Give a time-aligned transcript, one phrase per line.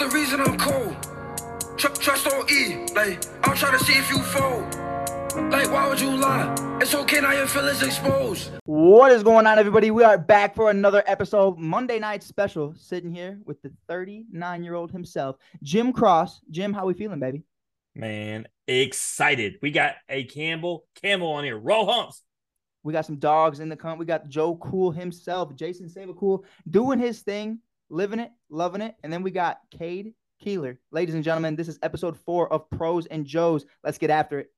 [0.00, 1.78] been broke, it's the reason I'm cold.
[1.78, 4.62] Tr- trust on E, like, I'm trying to see if you fold.
[5.50, 6.54] Like, why would you lie?
[6.80, 8.50] It's okay now your feelings exposed.
[8.64, 9.90] What is going on, everybody?
[9.90, 12.74] We are back for another episode, Monday night special.
[12.76, 16.40] Sitting here with the 39 year old himself, Jim Cross.
[16.50, 17.44] Jim, how we feeling, baby?
[17.94, 19.58] Man, excited.
[19.62, 21.58] We got a Campbell Campbell on here.
[21.58, 22.22] Roll humps.
[22.82, 23.98] We got some dogs in the come.
[23.98, 27.58] We got Joe Cool himself, Jason Savacool, doing his thing,
[27.90, 28.94] living it, loving it.
[29.02, 30.78] And then we got Cade Kuehler.
[30.92, 33.66] Ladies and gentlemen, this is episode four of Pros and Joes.
[33.82, 34.50] Let's get after it.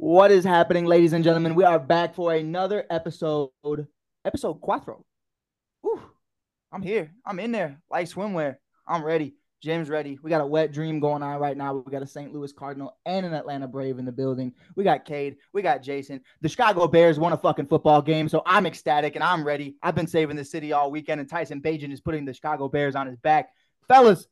[0.00, 1.54] What is happening, ladies and gentlemen?
[1.54, 3.50] We are back for another episode,
[4.24, 4.60] episode.
[4.60, 6.02] Whew.
[6.72, 7.12] I'm here.
[7.24, 7.80] I'm in there.
[7.88, 8.56] Like swimwear.
[8.86, 9.34] I'm ready.
[9.62, 10.18] Jim's ready.
[10.22, 11.74] We got a wet dream going on right now.
[11.74, 12.32] We got a St.
[12.32, 14.52] Louis Cardinal and an Atlanta Brave in the building.
[14.74, 15.36] We got Cade.
[15.52, 16.20] We got Jason.
[16.40, 19.76] The Chicago Bears won a fucking football game, so I'm ecstatic and I'm ready.
[19.80, 22.96] I've been saving the city all weekend, and Tyson Bagent is putting the Chicago Bears
[22.96, 23.50] on his back.
[23.86, 24.26] Fellas,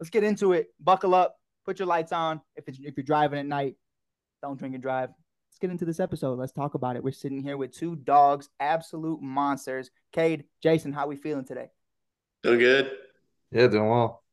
[0.00, 0.68] let's get into it.
[0.80, 1.36] Buckle up.
[1.66, 2.40] Put your lights on.
[2.56, 3.76] If it's, if you're driving at night,
[4.42, 5.10] don't drink and drive.
[5.50, 6.38] Let's get into this episode.
[6.38, 7.04] Let's talk about it.
[7.04, 9.90] We're sitting here with two dogs, absolute monsters.
[10.12, 11.70] Cade, Jason, how we feeling today?
[12.42, 12.90] Doing good.
[13.50, 14.23] Yeah, doing well.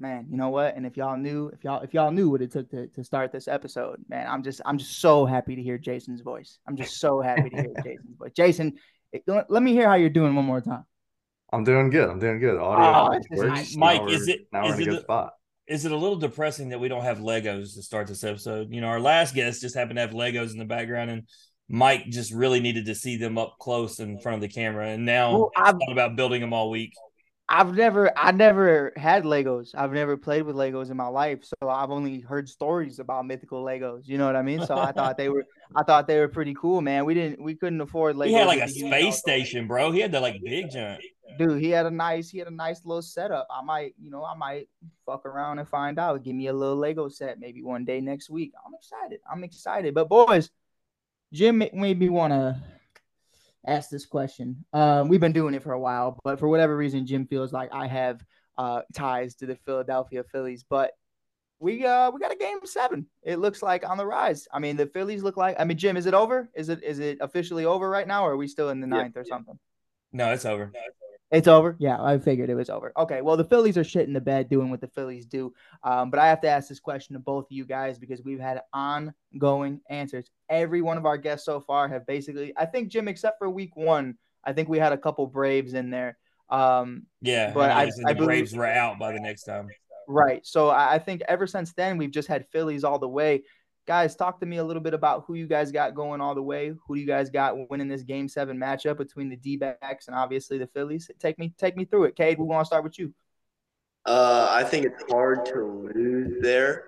[0.00, 0.76] Man, you know what?
[0.76, 3.32] And if y'all knew, if y'all if y'all knew what it took to, to start
[3.32, 6.58] this episode, man, I'm just I'm just so happy to hear Jason's voice.
[6.68, 8.32] I'm just so happy to hear Jason's voice.
[8.36, 8.74] Jason,
[9.12, 10.84] it- let let me hear how you're doing one more time.
[11.52, 12.08] I'm doing good.
[12.08, 12.56] I'm doing good.
[12.58, 13.48] Oh, Audio this is works.
[13.50, 13.76] nice.
[13.76, 15.32] Mike, we're- is it- now we're is in a it good the- spot?
[15.66, 18.68] Is it a little depressing that we don't have Legos to start this episode?
[18.72, 21.24] You know, our last guest just happened to have Legos in the background, and
[21.68, 24.88] Mike just really needed to see them up close in front of the camera.
[24.88, 26.92] And now Well, I I've- thought about building them all week.
[27.50, 29.74] I've never I never had Legos.
[29.74, 33.64] I've never played with Legos in my life, so I've only heard stories about mythical
[33.64, 34.06] Legos.
[34.06, 34.66] You know what I mean?
[34.66, 35.46] So I thought they were
[35.76, 37.06] I thought they were pretty cool, man.
[37.06, 38.28] We didn't we couldn't afford Legos.
[38.28, 39.90] He had like a space station, bro.
[39.92, 41.02] He had the like big giant.
[41.38, 43.46] Dude, he had a nice he had a nice little setup.
[43.50, 44.68] I might, you know, I might
[45.06, 46.22] fuck around and find out.
[46.22, 48.52] Give me a little Lego set maybe one day next week.
[48.66, 49.20] I'm excited.
[49.30, 49.94] I'm excited.
[49.94, 50.50] But boys,
[51.32, 52.32] Jim made me want
[53.68, 54.64] ask this question.
[54.72, 57.70] Um, we've been doing it for a while, but for whatever reason, Jim feels like
[57.72, 58.24] I have
[58.56, 60.64] uh, ties to the Philadelphia Phillies.
[60.68, 60.92] But
[61.60, 63.06] we uh we got a game seven.
[63.22, 64.46] It looks like on the rise.
[64.52, 65.56] I mean, the Phillies look like.
[65.58, 66.48] I mean, Jim, is it over?
[66.54, 69.02] Is it is it officially over right now, or are we still in the Yeah,
[69.02, 69.34] ninth or yeah.
[69.34, 69.58] something?
[70.12, 70.64] No, it's over.
[70.64, 71.07] It's over.
[71.78, 72.92] Yeah, I figured it was over.
[72.96, 75.52] Okay, well, the Phillies are shit in the bed doing what the Phillies do.
[75.82, 78.40] Um, but I have to ask this question to both of you guys because we've
[78.40, 80.30] had ongoing answers.
[80.48, 83.76] Every one of our guests so far have basically, I think Jim, except for week
[83.76, 86.16] one, I think we had a couple Braves in there.
[86.48, 89.68] Um, Yeah, But I- I the believe- Braves were out by the next time.
[90.06, 90.44] right.
[90.46, 93.42] So I, I think ever since then we've just had Phillies all the way.
[93.88, 96.42] Guys, talk to me a little bit about who you guys got going all the
[96.42, 96.74] way.
[96.86, 100.58] Who do you guys got winning this Game Seven matchup between the D-backs and obviously
[100.58, 101.10] the Phillies?
[101.18, 102.38] Take me, take me through it, Cade.
[102.38, 103.14] We want to start with you.
[104.04, 106.84] Uh, I think it's hard to lose there.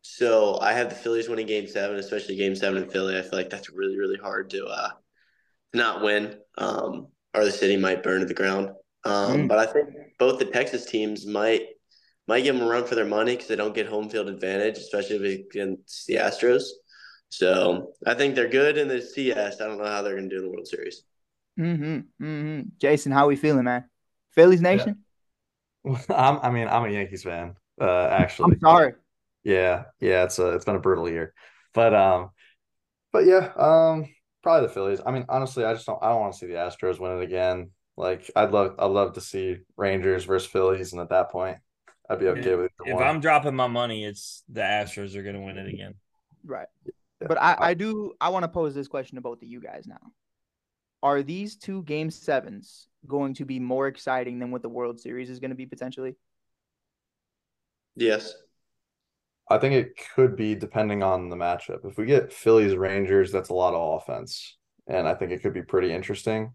[0.00, 3.18] So I have the Phillies winning Game Seven, especially Game Seven in Philly.
[3.18, 4.88] I feel like that's really, really hard to uh,
[5.74, 8.70] not win, um, or the city might burn to the ground.
[9.04, 9.48] Um, Mm.
[9.48, 11.66] But I think both the Texas teams might
[12.28, 14.78] might give them a run for their money because they don't get home field advantage,
[14.78, 16.64] especially against the Astros.
[17.28, 19.60] So I think they're good in the CS.
[19.60, 21.02] I don't know how they're going to do in the World Series.
[21.58, 22.24] Mm-hmm.
[22.24, 22.68] Mm-hmm.
[22.78, 23.84] Jason, how are we feeling, man?
[24.32, 25.04] Phillies Nation?
[26.08, 27.56] I'm, I mean, I'm a Yankees fan.
[27.80, 28.94] Uh, actually, I'm sorry.
[29.44, 30.24] Yeah, yeah.
[30.24, 31.32] It's a, it's been a brutal year,
[31.74, 32.30] but um,
[33.12, 34.08] but yeah, um,
[34.42, 35.00] probably the Phillies.
[35.04, 36.02] I mean, honestly, I just don't.
[36.02, 37.70] I don't want to see the Astros win it again.
[37.96, 41.58] Like, I'd love, I'd love to see Rangers versus Phillies, and at that point,
[42.08, 43.04] I'd be okay with either If one.
[43.04, 45.94] I'm dropping my money, it's the Astros are going to win it again.
[46.44, 46.68] Right.
[47.20, 49.86] But I, I do I want to pose this question to both of you guys
[49.86, 50.12] now.
[51.02, 55.30] Are these two game sevens going to be more exciting than what the World Series
[55.30, 56.16] is going to be potentially?
[57.96, 58.34] Yes.
[59.48, 61.84] I think it could be depending on the matchup.
[61.84, 64.56] If we get Phillies Rangers, that's a lot of offense,
[64.88, 66.52] and I think it could be pretty interesting.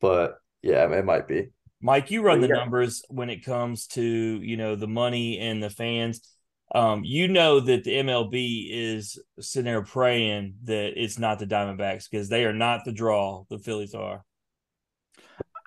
[0.00, 1.50] But yeah, it might be.
[1.84, 2.54] Mike, you run the Yeah.
[2.54, 6.26] numbers when it comes to you know the money and the fans.
[6.74, 12.08] Um, you know that the MLB is sitting there praying that it's not the Diamondbacks
[12.10, 13.44] because they are not the draw.
[13.50, 14.24] The Phillies are.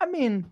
[0.01, 0.49] I mean,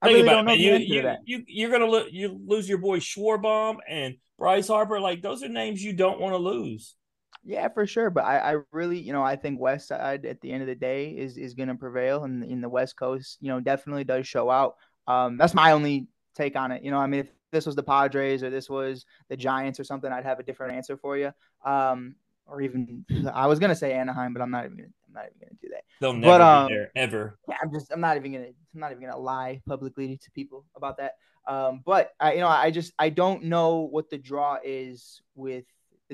[0.00, 1.44] I Think really about don't know it, you, you, you.
[1.46, 5.00] You're gonna lo- you lose your boy Schwarber and Bryce Harper.
[5.00, 6.96] Like those are names you don't want to lose.
[7.44, 8.10] Yeah, for sure.
[8.10, 10.74] But I, I really, you know, I think West Side at the end of the
[10.74, 14.26] day is is going to prevail, and in the West Coast, you know, definitely does
[14.26, 14.76] show out.
[15.06, 16.82] Um, that's my only take on it.
[16.82, 19.84] You know, I mean, if this was the Padres or this was the Giants or
[19.84, 21.32] something, I'd have a different answer for you.
[21.64, 23.04] Um, or even
[23.34, 25.68] I was gonna say Anaheim, but I'm not even gonna, I'm not even gonna do
[25.70, 25.82] that.
[26.00, 27.38] They'll never But, um, be there ever.
[27.48, 30.64] Yeah, I'm just I'm not even gonna I'm not even gonna lie publicly to people
[30.76, 31.12] about that.
[31.46, 35.64] Um, but I you know I just I don't know what the draw is with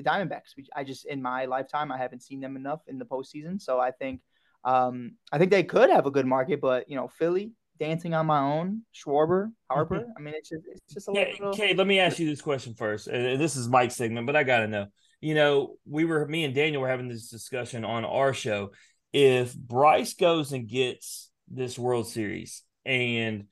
[0.01, 0.55] the Diamondbacks.
[0.57, 3.79] We- I just in my lifetime I haven't seen them enough in the postseason, so
[3.79, 4.21] I think
[4.63, 8.27] um I think they could have a good market, but you know Philly dancing on
[8.27, 10.05] my own, Schwarber, Harper.
[10.17, 11.53] I mean it's just it's just a Okay, little.
[11.53, 13.07] Cade, let me ask you this question first.
[13.07, 14.87] And this is Mike's segment, but I gotta know.
[15.19, 18.71] You know, we were me and Daniel were having this discussion on our show.
[19.13, 23.45] If Bryce goes and gets this World Series and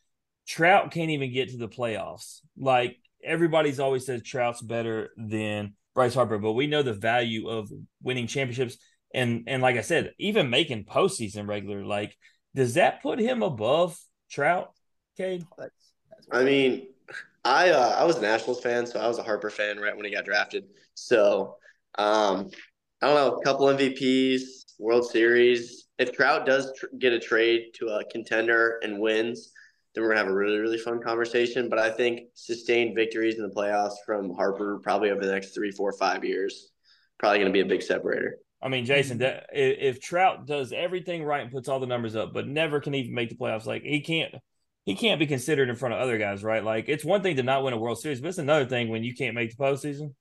[0.48, 6.16] Trout can't even get to the playoffs, like everybody's always said Trout's better than Bryce
[6.16, 7.70] Harper, but we know the value of
[8.02, 8.78] winning championships
[9.14, 11.84] and and like I said, even making postseason regular.
[11.84, 12.16] Like,
[12.56, 14.00] does that put him above
[14.32, 14.72] Trout,
[15.18, 15.44] Cade?
[15.58, 16.88] That's, that's I mean,
[17.44, 20.06] I uh, I was a Nationals fan, so I was a Harper fan right when
[20.06, 20.68] he got drafted.
[20.94, 21.58] So
[21.98, 22.50] um,
[23.02, 25.88] I don't know, a couple MVPs, World Series.
[25.98, 29.52] If Trout does tr- get a trade to a contender and wins,
[29.94, 31.70] then we're gonna have a really really fun conversation.
[31.70, 35.72] But I think sustained victories in the playoffs from Harper probably over the next three,
[35.72, 36.70] four, five years,
[37.18, 38.38] probably gonna be a big separator.
[38.62, 42.16] I mean, Jason, that if, if Trout does everything right and puts all the numbers
[42.16, 44.36] up, but never can even make the playoffs, like he can't,
[44.86, 46.64] he can't be considered in front of other guys, right?
[46.64, 49.04] Like it's one thing to not win a World Series, but it's another thing when
[49.04, 50.14] you can't make the postseason.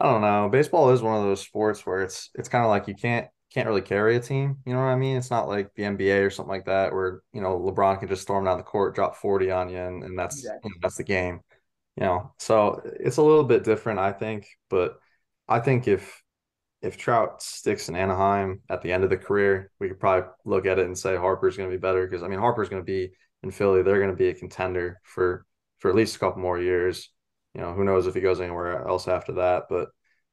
[0.00, 0.48] I don't know.
[0.50, 3.68] Baseball is one of those sports where it's it's kind of like you can't can't
[3.68, 4.58] really carry a team.
[4.66, 5.16] You know what I mean?
[5.16, 8.22] It's not like the NBA or something like that where you know LeBron can just
[8.22, 10.60] storm down the court, drop forty on you, and, and that's Exactly.
[10.64, 11.40] you know, that's the game.
[11.96, 14.48] You know, so it's a little bit different, I think.
[14.70, 14.98] But
[15.48, 16.22] I think if
[16.82, 20.66] if Trout sticks in Anaheim at the end of the career, we could probably look
[20.66, 22.86] at it and say Harper's going to be better because I mean Harper's going to
[22.86, 23.12] be
[23.42, 23.82] in Philly.
[23.82, 25.46] They're going to be a contender for
[25.78, 27.10] for at least a couple more years.
[27.54, 29.88] You know, who knows if he goes anywhere else after that, but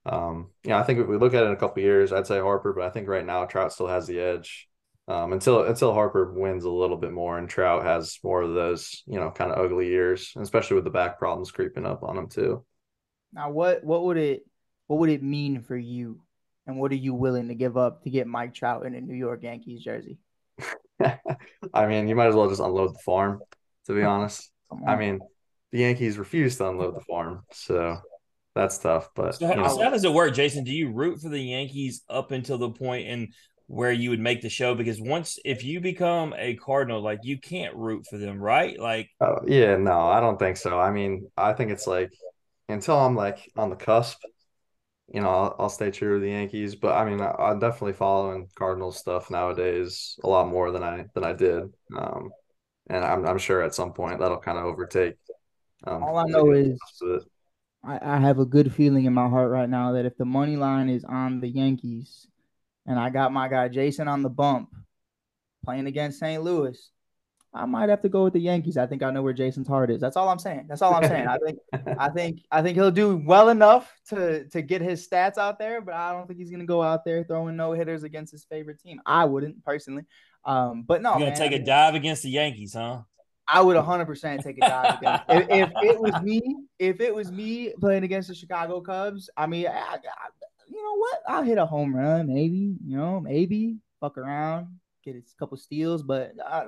[0.06, 2.39] um, yeah, I think if we look at it in a couple years, I'd say
[2.39, 4.68] Harper, but I think right now Trout still has the edge.
[5.07, 9.03] Um, until until Harper wins a little bit more and Trout has more of those,
[9.07, 12.30] you know, kind of ugly years, especially with the back problems creeping up on him
[12.30, 12.63] too.
[13.33, 14.45] Now, what what would it
[14.88, 16.21] what would it mean for you,
[16.68, 19.15] and what are you willing to give up to get Mike Trout in a New
[19.15, 20.18] York Yankees jersey?
[21.74, 23.42] I mean, you might as well just unload the farm,
[23.88, 24.51] to be honest.
[24.88, 25.19] I mean,
[25.71, 28.00] the Yankees refuse to unload the farm, so
[28.56, 29.09] that's tough.
[29.15, 30.63] But So, you how, know, so how does it work, Jason?
[30.63, 33.30] Do you root for the Yankees up until the point in
[33.68, 34.75] where you would make the show?
[34.75, 38.77] Because once if you become a Cardinal, like you can't root for them, right?
[38.80, 40.80] Like Oh, yeah, no, I don't think so.
[40.80, 42.12] I mean, I think it's like
[42.69, 44.19] until I'm like on the cusp,
[45.13, 46.75] you know, I'll, I'll stay true to the Yankees.
[46.75, 51.06] But I mean, I, I'm definitely following Cardinals stuff nowadays a lot more than I
[51.15, 51.63] than I did.
[51.98, 52.31] Um,
[52.89, 55.15] and I'm I'm sure at some point that'll kind of overtake.
[55.86, 57.24] Um, All I know is it.
[57.83, 60.55] I, I have a good feeling in my heart right now that if the money
[60.55, 62.27] line is on the Yankees,
[62.85, 64.69] and I got my guy Jason on the bump,
[65.63, 66.41] playing against St.
[66.41, 66.77] Louis,
[67.53, 68.77] I might have to go with the Yankees.
[68.77, 69.99] I think I know where Jason's heart is.
[69.99, 70.65] That's all I'm saying.
[70.69, 71.27] That's all I'm saying.
[71.27, 71.59] I think
[71.99, 75.81] I think I think he'll do well enough to to get his stats out there,
[75.81, 78.79] but I don't think he's gonna go out there throwing no hitters against his favorite
[78.79, 79.01] team.
[79.05, 80.03] I wouldn't personally.
[80.45, 83.01] Um, but no, you're gonna man, take I a mean, dive against the Yankees, huh?
[83.48, 85.24] I would 100% take a dive against.
[85.29, 86.41] if, if it was me,
[86.79, 89.98] if it was me playing against the Chicago Cubs, I mean, I, I,
[90.67, 91.19] you know what?
[91.27, 92.75] I'll hit a home run, maybe.
[92.86, 94.67] You know, maybe fuck around,
[95.03, 96.65] get a couple steals, but uh,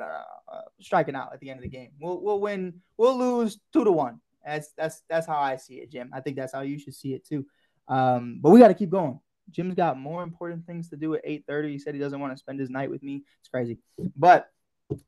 [0.52, 1.92] uh, striking out at the end of the game.
[2.00, 2.82] We'll we'll win.
[2.98, 4.20] We'll lose two to one.
[4.46, 6.10] That's that's that's how I see it, Jim.
[6.14, 7.46] I think that's how you should see it too.
[7.88, 9.20] Um, but we got to keep going.
[9.52, 11.72] Jim's got more important things to do at 8:30.
[11.72, 13.24] He said he doesn't want to spend his night with me.
[13.40, 13.78] It's crazy.
[14.16, 14.50] But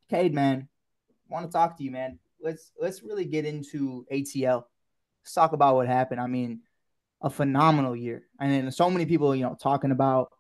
[0.10, 0.68] Cade, man,
[1.30, 2.20] want to talk to you, man.
[2.42, 4.66] Let's let's really get into ATL.
[5.24, 6.22] Let's talk about what happened.
[6.22, 6.62] I mean,
[7.22, 10.32] a phenomenal year, and then so many people, you know, talking about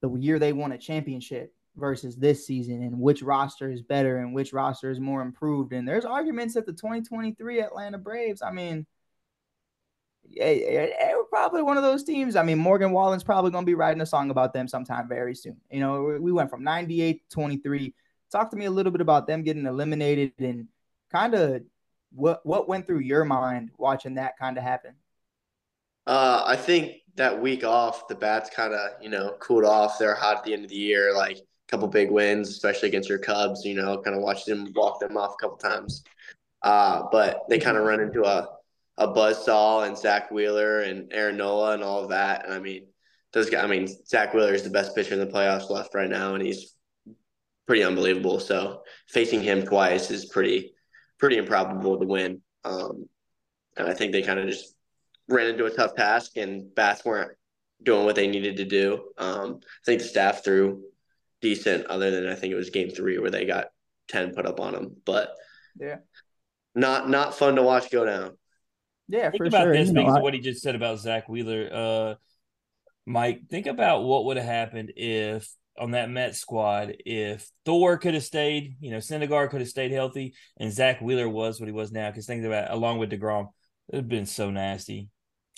[0.00, 4.34] the year they won a championship versus this season, and which roster is better and
[4.34, 5.72] which roster is more improved.
[5.72, 8.42] And there's arguments that the 2023 Atlanta Braves.
[8.42, 8.86] I mean,
[10.36, 12.36] they, were probably one of those teams.
[12.36, 15.34] I mean, Morgan Wallen's probably going to be writing a song about them sometime very
[15.34, 15.56] soon.
[15.70, 17.94] You know, we went from 98 to 23
[18.32, 20.66] talk to me a little bit about them getting eliminated and
[21.12, 21.62] kind of
[22.12, 24.94] what what went through your mind watching that kind of happen.
[26.06, 29.98] Uh, I think that week off, the bats kind of you know cooled off.
[29.98, 33.08] They're hot at the end of the year, like a couple big wins, especially against
[33.08, 33.64] your Cubs.
[33.64, 36.02] You know, kind of watched them walk them off a couple times.
[36.62, 38.48] Uh, but they kind of run into a
[38.98, 42.44] a buzzsaw and Zack Wheeler and Aaron Nola and all of that.
[42.44, 42.86] And I mean,
[43.32, 43.64] those guys.
[43.64, 46.44] I mean, Zack Wheeler is the best pitcher in the playoffs left right now, and
[46.44, 46.74] he's
[47.72, 48.38] pretty unbelievable.
[48.38, 50.74] So facing him twice is pretty
[51.18, 52.42] pretty improbable to win.
[52.64, 53.08] Um,
[53.78, 54.74] and I think they kind of just
[55.26, 57.32] ran into a tough task, and bats weren't
[57.82, 59.12] doing what they needed to do.
[59.16, 60.82] Um, I think the staff threw
[61.40, 63.68] decent, other than I think it was game three where they got
[64.06, 64.96] ten put up on them.
[65.06, 65.34] But
[65.80, 65.96] yeah,
[66.74, 68.36] not not fun to watch go down.
[69.08, 69.72] Yeah, think for about sure.
[69.72, 71.70] this You know, because I- what he just said about Zack Wheeler.
[71.72, 72.14] Uh,
[73.06, 75.48] Mike, think about what would have happened if
[75.78, 79.92] on that Met squad if Thor could have stayed, you know, Syndergaard could have stayed
[79.92, 82.10] healthy, and Zach Wheeler was what he was now.
[82.10, 83.48] Because think about along with Degrom,
[83.92, 85.08] it'd been so nasty.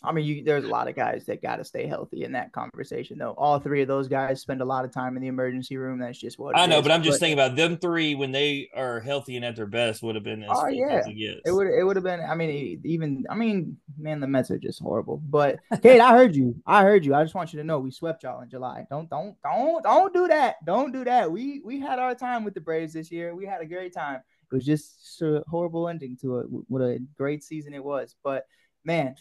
[0.05, 2.53] I mean, you, there's a lot of guys that got to stay healthy in that
[2.53, 3.33] conversation, though.
[3.39, 5.99] All three of those guys spend a lot of time in the emergency room.
[5.99, 6.83] That's just what I know, is.
[6.83, 10.03] but I'm just thinking about them three when they are healthy and at their best
[10.03, 11.03] would have been as Oh, yeah.
[11.07, 11.53] it.
[11.53, 12.21] Would it would have been.
[12.21, 15.23] I mean, even I mean, man, the Mets are just horrible.
[15.29, 16.55] But Cade, I heard you.
[16.67, 17.15] I heard you.
[17.15, 18.87] I just want you to know we swept y'all in July.
[18.91, 20.57] Don't don't don't don't do that.
[20.65, 21.31] Don't do that.
[21.31, 23.35] We we had our time with the Braves this year.
[23.35, 24.21] We had a great time.
[24.53, 26.47] It was just a horrible ending to it.
[26.69, 28.15] What a great season it was.
[28.23, 28.47] But
[28.85, 29.17] man,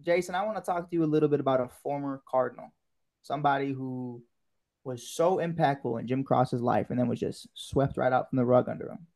[0.00, 2.72] Jason, I want to talk to you a little bit about a former Cardinal,
[3.22, 4.22] somebody who
[4.84, 8.36] was so impactful in Jim Cross's life and then was just swept right out from
[8.36, 9.06] the rug under him.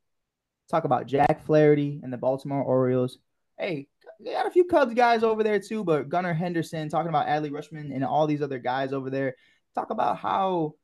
[0.71, 3.19] Talk about Jack Flaherty and the Baltimore Orioles.
[3.59, 3.89] Hey,
[4.21, 7.51] they got a few Cubs guys over there too, but Gunnar Henderson, talking about Adley
[7.51, 9.35] Rutschman and all these other guys over there.
[9.75, 10.75] Talk about how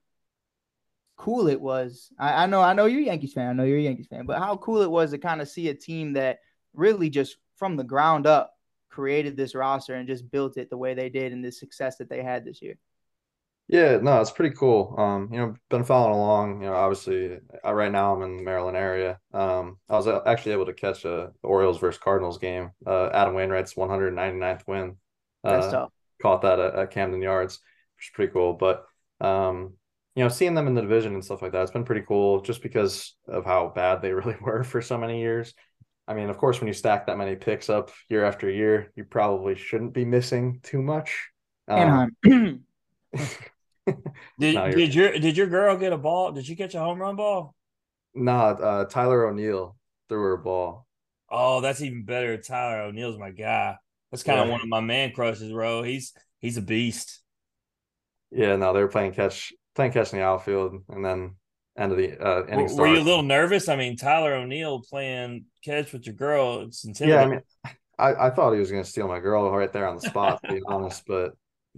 [1.17, 2.11] cool it was.
[2.19, 3.49] I, I know, I know you're a Yankees fan.
[3.49, 5.69] I know you're a Yankees fan, but how cool it was to kind of see
[5.69, 6.41] a team that
[6.75, 8.54] really just from the ground up
[8.95, 12.09] created this roster and just built it the way they did and the success that
[12.09, 12.77] they had this year.
[13.67, 14.95] Yeah, no, it's pretty cool.
[14.99, 16.61] Um, you know, been following along.
[16.61, 19.19] You know, obviously, I, right now I'm in the Maryland area.
[19.33, 22.73] Um, I was actually able to catch a Orioles versus Cardinals game.
[22.87, 24.97] Uh, Adam Wainwright's 199th win.
[25.49, 25.91] That's Uh, tough.
[26.21, 27.59] caught that at, at Camden Yards,
[27.97, 28.53] which is pretty cool.
[28.53, 28.85] But
[29.21, 29.75] um,
[30.15, 32.43] you know, seeing them in the division and stuff like that, it's been pretty cool
[32.43, 35.55] just because of how bad they really were for so many years.
[36.07, 39.05] I mean, of course, when you stack that many picks up year after year, you
[39.05, 41.29] probably shouldn't be missing too much.
[41.67, 42.65] Um, Anaheim.
[44.41, 46.33] Did, No, did your did your girl get a ball?
[46.33, 47.55] Did she catch a home run ball?
[48.15, 49.77] Nah, uh, Tyler O'Neill
[50.09, 50.87] threw her a ball.
[51.31, 52.37] Oh, that's even better.
[52.39, 53.77] Tyler O'Neill's my guy.
[54.11, 54.53] That's kind of Yeah.
[54.53, 55.83] one of my man crushes, bro.
[55.83, 57.21] He's he's a beast.
[58.31, 61.37] Yeah, no, they were playing catch, playing catch in the outfield, and then
[61.77, 62.67] end of the uh, inning.
[62.67, 63.69] W- Were you a little nervous?
[63.69, 67.41] I mean, Tyler O'Neill playing catch with your girl, it's Yeah, I mean,
[67.99, 70.55] I, I thought he was gonna steal my girl right there on the spot, to
[70.55, 71.33] be honest, but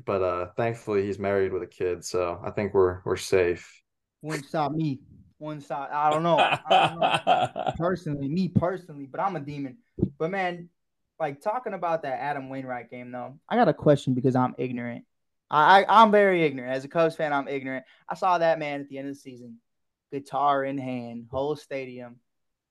[0.05, 3.83] but uh, thankfully he's married with a kid, so I think we're we're safe.
[4.23, 5.01] Wouldn't stop me.
[5.39, 5.91] Wouldn't stop.
[5.93, 6.39] I don't know.
[6.39, 7.73] I don't know.
[7.79, 9.79] personally, me personally, but I'm a demon.
[10.19, 10.69] But man,
[11.21, 15.05] like talking about that Adam Wainwright game though, I got a question because I'm ignorant.
[15.51, 16.73] I, I I'm very ignorant.
[16.73, 17.85] As a Cubs fan, I'm ignorant.
[18.09, 19.59] I saw that man at the end of the season,
[20.13, 22.17] guitar in hand, whole stadium.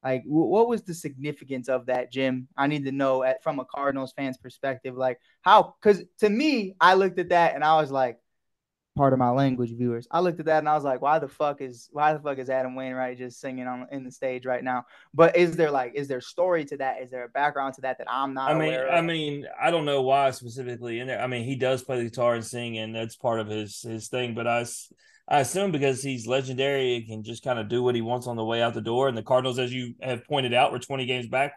[0.04, 2.48] Like, wh- what was the significance of that, Jim?
[2.56, 5.75] I need to know at from a Cardinals fan's perspective, like how?
[5.82, 8.20] Because to me, I looked at that and I was like,
[8.96, 10.08] part of my language, viewers.
[10.10, 12.38] I looked at that and I was like, why the fuck is why the fuck
[12.40, 14.86] is Adam Wainwright just singing on in the stage right now?
[15.14, 17.02] But is there like is there story to that?
[17.02, 19.86] Is there a background to that that I'm not I mean, I mean, I don't
[19.86, 21.22] know why specifically in there.
[21.22, 24.08] I mean, he does play the guitar and sing, and that's part of his his
[24.08, 24.34] thing.
[24.34, 24.66] But I
[25.28, 28.38] I assume because he's legendary and can just kind of do what he wants on
[28.38, 29.08] the way out the door.
[29.08, 31.54] And the Cardinals, as you have pointed out, were twenty games back.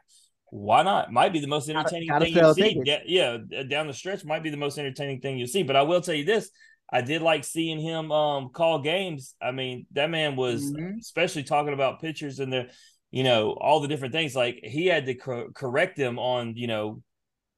[0.50, 1.12] Why not?
[1.12, 3.04] Might be the most Gotta- entertaining gotta thing you see.
[3.06, 5.62] Yeah, yeah, down the stretch might be the most entertaining thing you see.
[5.62, 6.50] But I will tell you this:
[6.90, 9.34] I did like seeing him um call games.
[9.40, 10.98] I mean, that man was Mhm.
[11.00, 12.70] especially talking about pitchers and the,
[13.10, 14.34] you know, all the different things.
[14.34, 17.02] Like he had to cor- correct them on, you know,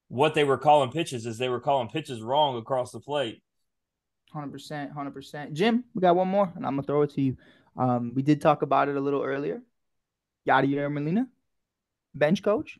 [0.08, 3.42] what they were calling pitches as they were calling pitches wrong across the plate.
[4.32, 5.54] Hundred percent, hundred percent.
[5.54, 7.36] Jim, we got one more, and I'm gonna throw it to you.
[7.76, 9.62] Um, we did talk about it a little earlier.
[10.48, 11.28] Yadier Molina,
[12.14, 12.78] bench coach,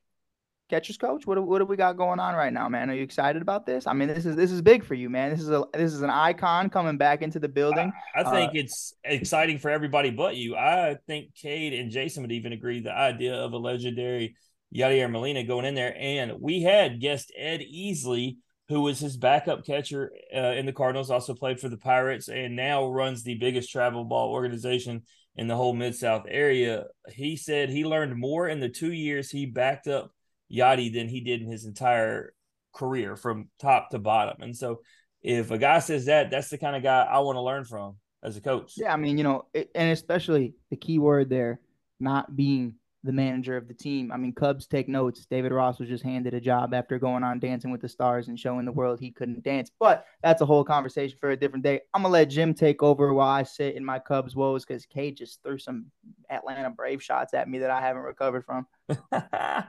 [0.70, 1.26] catcher's coach.
[1.26, 2.88] What do- what do we got going on right now, man?
[2.88, 3.86] Are you excited about this?
[3.86, 5.30] I mean, this is this is big for you, man.
[5.30, 7.92] This is a this is an icon coming back into the building.
[8.16, 10.56] I Uh, think it's exciting for everybody but you.
[10.56, 14.36] I think Cade and Jason would even agree the idea of a legendary
[14.74, 15.94] Yadier Molina going in there.
[15.98, 18.36] And we had guest Ed Easley,
[18.68, 22.54] who was his backup catcher uh, in the Cardinals, also played for the Pirates, and
[22.54, 25.02] now runs the biggest travel ball organization
[25.34, 26.84] in the whole Mid South area.
[27.12, 30.12] He said he learned more in the two years he backed up
[30.52, 32.34] Yadi than he did in his entire
[32.74, 34.42] career from top to bottom.
[34.42, 34.80] And so
[35.22, 37.96] if a guy says that, that's the kind of guy I want to learn from
[38.22, 38.74] as a coach.
[38.76, 41.60] Yeah, I mean, you know, it, and especially the key word there,
[41.98, 44.12] not being the manager of the team.
[44.12, 45.26] I mean, Cubs take notes.
[45.30, 48.38] David Ross was just handed a job after going on Dancing with the Stars and
[48.38, 49.70] showing the world he couldn't dance.
[49.78, 51.80] But that's a whole conversation for a different day.
[51.94, 55.16] I'm gonna let Jim take over while I sit in my Cubs woes because Cade
[55.16, 55.86] just threw some
[56.28, 58.66] Atlanta Brave shots at me that I haven't recovered from.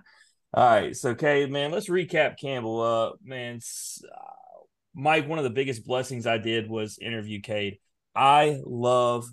[0.54, 2.82] All right, so Kay, man, let's recap Campbell.
[2.82, 3.62] Uh, man,
[4.04, 4.18] uh,
[4.94, 7.78] Mike, one of the biggest blessings I did was interview Cade.
[8.14, 9.26] I love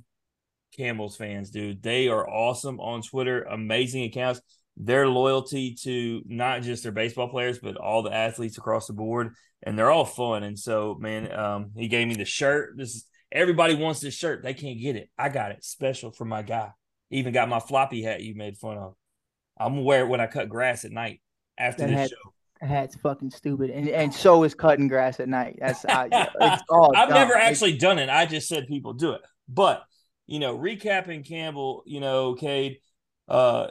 [0.77, 1.83] Campbell's fans, dude.
[1.83, 4.41] They are awesome on Twitter, amazing accounts.
[4.77, 9.35] Their loyalty to not just their baseball players, but all the athletes across the board,
[9.65, 10.45] and they're all fun.
[10.45, 12.75] And so, man, um, he gave me the shirt.
[12.77, 14.45] This is everybody wants this shirt.
[14.45, 15.11] They can't get it.
[15.19, 16.71] I got it special for my guy.
[17.11, 18.95] Even got my floppy hat you made fun of.
[19.61, 21.21] I'm gonna wear it when I cut grass at night
[21.57, 22.33] after That this hat- show.
[22.61, 25.59] That's fucking stupid, and and so is cutting grass at night.
[25.61, 26.09] That's I,
[26.41, 26.93] it's all.
[26.97, 27.19] I've dumb.
[27.19, 28.09] never It's- actually done it.
[28.09, 29.21] I just said people do it.
[29.49, 29.85] But
[30.27, 32.79] you know, recapping Campbell, you know, Cade,
[33.29, 33.69] uh,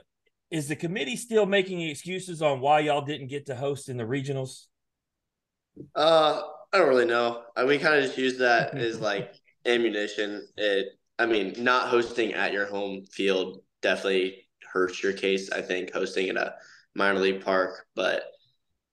[0.49, 4.05] is the committee still making excuses on why y'all didn't get to host in the
[4.05, 4.67] regionals?
[5.95, 6.41] Uh,
[6.73, 7.43] I don't really know.
[7.55, 9.33] I, we kind of just use that as like
[9.65, 10.47] ammunition.
[10.55, 10.87] It,
[11.19, 15.51] I mean, not hosting at your home field definitely hurts your case.
[15.51, 16.55] I think hosting at a
[16.95, 18.23] minor league park, but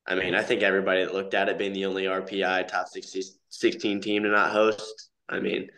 [0.06, 3.22] I mean, I think everybody that looked at it being the only RPI top 60,
[3.48, 5.10] 16 team to not host.
[5.28, 5.68] I mean,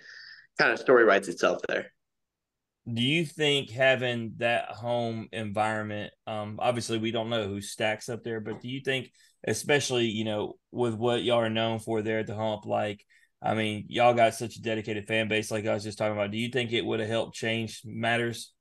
[0.58, 1.92] kind of story writes itself there.
[2.92, 8.22] Do you think having that home environment, um, obviously we don't know who stacks up
[8.22, 9.10] there, but do you think,
[9.46, 13.04] especially, you know, with what y'all are known for there at the hump, like,
[13.42, 16.30] I mean, y'all got such a dedicated fan base, like I was just talking about.
[16.30, 18.52] Do you think it would have helped change matters?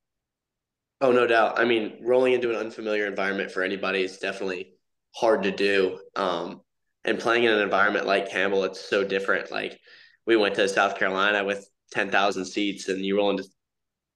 [1.02, 1.60] Oh, no doubt.
[1.60, 4.76] I mean, rolling into an unfamiliar environment for anybody is definitely
[5.14, 6.00] hard to do.
[6.16, 6.62] Um,
[7.04, 9.52] and playing in an environment like Campbell, it's so different.
[9.52, 9.80] Like
[10.26, 13.46] we went to South Carolina with 10,000 seats and you roll into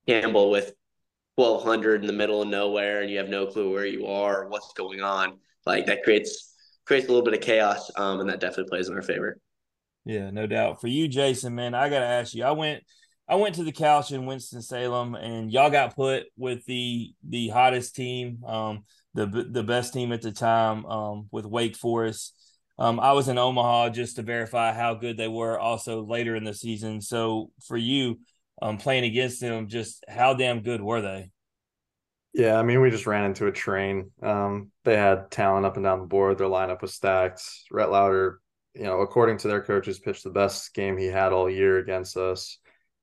[0.08, 0.74] Campbell with
[1.36, 4.50] 1200 in the middle of nowhere and you have no clue where you are or
[4.50, 5.38] what's going on.
[5.66, 6.54] Like that creates,
[6.86, 7.92] creates a little bit of chaos.
[7.96, 9.38] Um, and that definitely plays in our favor.
[10.06, 10.82] Yeah, no doubt.
[10.82, 12.44] For you, Jason, man, I gotta ask you.
[12.44, 12.84] I went,
[13.30, 17.50] I went to the couch in Winston Salem, and y'all got put with the the
[17.50, 22.36] hottest team, um, the the best team at the time, um, with Wake Forest.
[22.80, 25.60] Um, I was in Omaha just to verify how good they were.
[25.60, 27.02] Also later in the season.
[27.02, 28.20] So for you,
[28.62, 31.30] um, playing against them, just how damn good were they?
[32.34, 34.12] Yeah, I mean, we just ran into a train.
[34.24, 36.38] Um, they had talent up and down the board.
[36.38, 37.44] Their lineup was stacked.
[37.70, 38.40] Rhett Lowder,
[38.74, 42.18] you know, according to their coaches, pitched the best game he had all year against
[42.18, 42.60] us.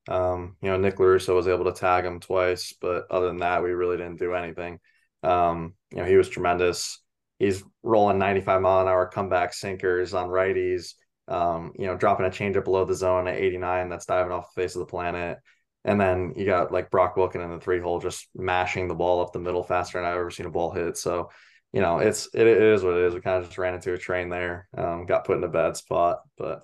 [0.09, 3.63] Um, you know, Nick Lorusso was able to tag him twice, but other than that,
[3.63, 4.79] we really didn't do anything.
[5.23, 7.03] Um, you know, he was tremendous.
[7.39, 10.95] He's rolling 95 mile an hour comeback sinkers on righties,
[11.29, 14.63] um, you know, dropping a changeup below the zone at 89 that's diving off the
[14.63, 15.39] face of the planet.
[15.85, 19.21] And then you got like Brock Wilken in the three hole just mashing the ball
[19.21, 20.97] up the middle faster than I've ever seen a ball hit.
[20.97, 21.31] So,
[21.73, 23.15] you know, it's it, it is what it is.
[23.15, 24.69] We kind of just ran into a train there.
[24.77, 26.63] Um, got put in a bad spot, but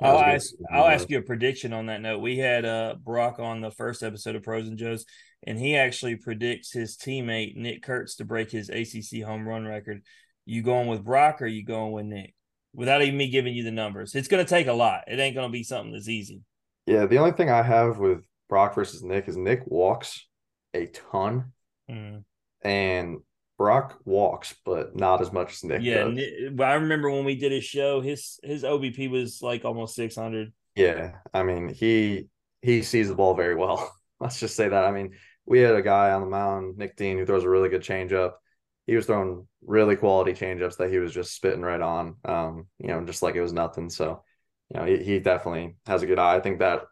[0.00, 2.20] I'll ask I'll ask you a prediction on that note.
[2.20, 5.04] We had uh Brock on the first episode of Pros and Joes,
[5.46, 10.02] and he actually predicts his teammate Nick Kurtz to break his ACC home run record.
[10.46, 12.34] You going with Brock or you going with Nick?
[12.74, 15.04] Without even me giving you the numbers, it's going to take a lot.
[15.08, 16.42] It ain't going to be something that's easy.
[16.86, 20.26] Yeah, the only thing I have with Brock versus Nick is Nick walks
[20.74, 21.52] a ton,
[21.90, 22.22] Mm.
[22.62, 23.18] and
[23.58, 26.60] Brock walks, but not as much as Nick Yeah, does.
[26.60, 30.52] I remember when we did his show, his his OBP was like almost six hundred.
[30.76, 32.28] Yeah, I mean he
[32.62, 33.92] he sees the ball very well.
[34.20, 34.84] Let's just say that.
[34.84, 37.68] I mean, we had a guy on the mound, Nick Dean, who throws a really
[37.68, 38.32] good changeup.
[38.86, 42.16] He was throwing really quality changeups that he was just spitting right on.
[42.24, 43.90] Um, you know, just like it was nothing.
[43.90, 44.24] So,
[44.72, 46.36] you know, he, he definitely has a good eye.
[46.36, 46.82] I think that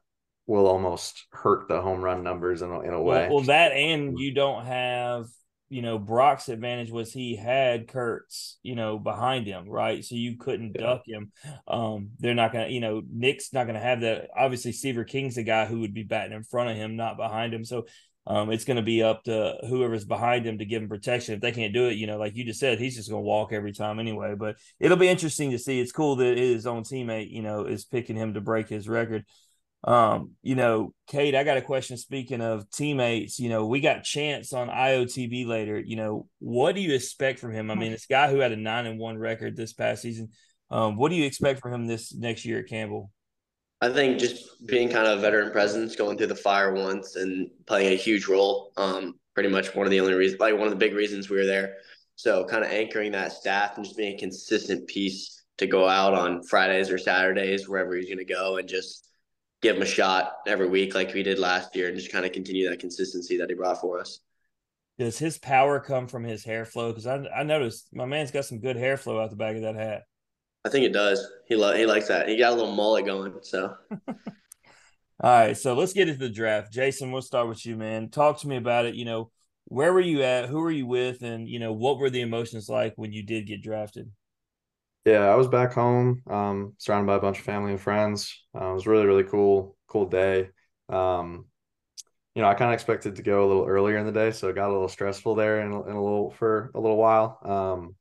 [0.46, 3.26] will almost hurt the home run numbers in a, in a way.
[3.29, 5.26] Well, well, that and you don't have,
[5.68, 10.05] you know, Brock's advantage was he had Kurtz, you know, behind him, right?
[10.05, 10.83] So you couldn't Yeah.
[10.83, 11.33] duck him.
[11.66, 14.31] Um, they're not gonna, you know, Nick's not gonna have that.
[14.37, 17.52] Obviously, Seaver King's the guy who would be batting in front of him, not behind
[17.52, 17.64] him.
[17.64, 17.87] So
[18.29, 21.35] um, it's going to be up to whoever's behind him to give him protection.
[21.35, 23.26] If they can't do it, you know, like you just said, he's just going to
[23.26, 24.35] walk every time anyway.
[24.37, 25.79] But it'll be interesting to see.
[25.79, 29.24] It's cool that his own teammate, you know, is picking him to break his record.
[29.87, 31.96] Um, you know, Cade, I got a question.
[31.96, 35.79] Speaking of teammates, you know, we got Chance on IOTV later.
[35.79, 37.70] You know, what do you expect from him?
[37.70, 40.31] I mean, this guy who had a nine and one record this past season.
[40.70, 43.12] Um, what do you expect from him this next year at Campbell?
[43.81, 47.49] I think just being kind of a veteran presence, going through the fire once and
[47.66, 48.72] playing a huge role.
[48.77, 51.37] Um, pretty much one of the only reasons, like one of the big reasons we
[51.37, 51.77] were there.
[52.16, 56.14] So kind of anchoring that staff and just being a consistent piece to go out
[56.14, 59.06] on Fridays or Saturdays, wherever he's going to go, and just
[59.66, 62.33] give him a shot every week like we did last year, and just kind of
[62.33, 64.20] continue that consistency that he brought for us.
[64.98, 66.88] Does his power come from his hair flow?
[66.88, 69.62] Because I, I noticed my man's got some good hair flow out the back of
[69.62, 70.02] that hat.
[70.64, 71.26] I think it does.
[71.46, 72.29] He lo- he likes that.
[72.29, 73.35] He got a little mullet going.
[73.42, 73.74] So
[74.09, 76.72] All right, so let's get into the draft.
[76.72, 78.11] Jason, we'll start with you, man.
[78.11, 78.94] Talk to me about it.
[78.94, 79.31] You know,
[79.64, 80.48] where were you at?
[80.48, 81.22] Who were you with?
[81.22, 84.11] And, you know, what were the emotions like when you did get drafted?
[85.07, 88.45] Yeah, I was back home, um, surrounded by a bunch of family and friends.
[88.53, 90.49] Uh, it was really, really cool, cool day.
[90.88, 91.45] Um,
[92.35, 94.49] you know, I kind of expected to go a little earlier in the day, so
[94.49, 97.38] it got a little stressful there in, a little for a little while.
[97.45, 97.97] Um,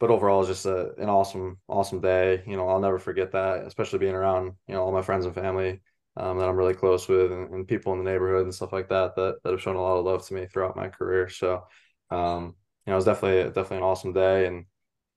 [0.00, 2.44] but overall, just a, an awesome, awesome day.
[2.46, 5.34] You know, I'll never forget that, especially being around you know all my friends and
[5.34, 5.80] family
[6.18, 8.90] um, that I'm really close with, and, and, people in the neighborhood and stuff like
[8.90, 11.30] that that that have shown a lot of love to me throughout my career.
[11.30, 11.64] So,
[12.10, 12.54] um,
[12.86, 14.66] you know, it was definitely definitely an awesome day, and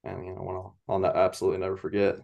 [0.03, 2.17] and you know, one I'll, I'll absolutely never forget.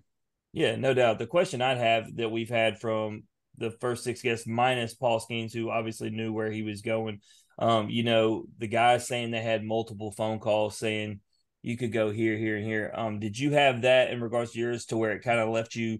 [0.52, 1.20] Yeah, no doubt.
[1.20, 3.24] The question I'd have that we've had from
[3.58, 7.22] the first six guests, minus Paul Skenes, who obviously knew where he was going.
[7.60, 11.20] Um, you know, the guys saying they had multiple phone calls saying
[11.62, 12.92] you could go here, here, and here.
[12.96, 15.76] Um, did you have that in regards to yours to where it kind of left
[15.76, 16.00] you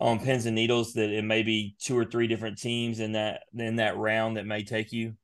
[0.00, 3.42] on pins and needles that it may be two or three different teams in that
[3.54, 5.14] in that round that may take you?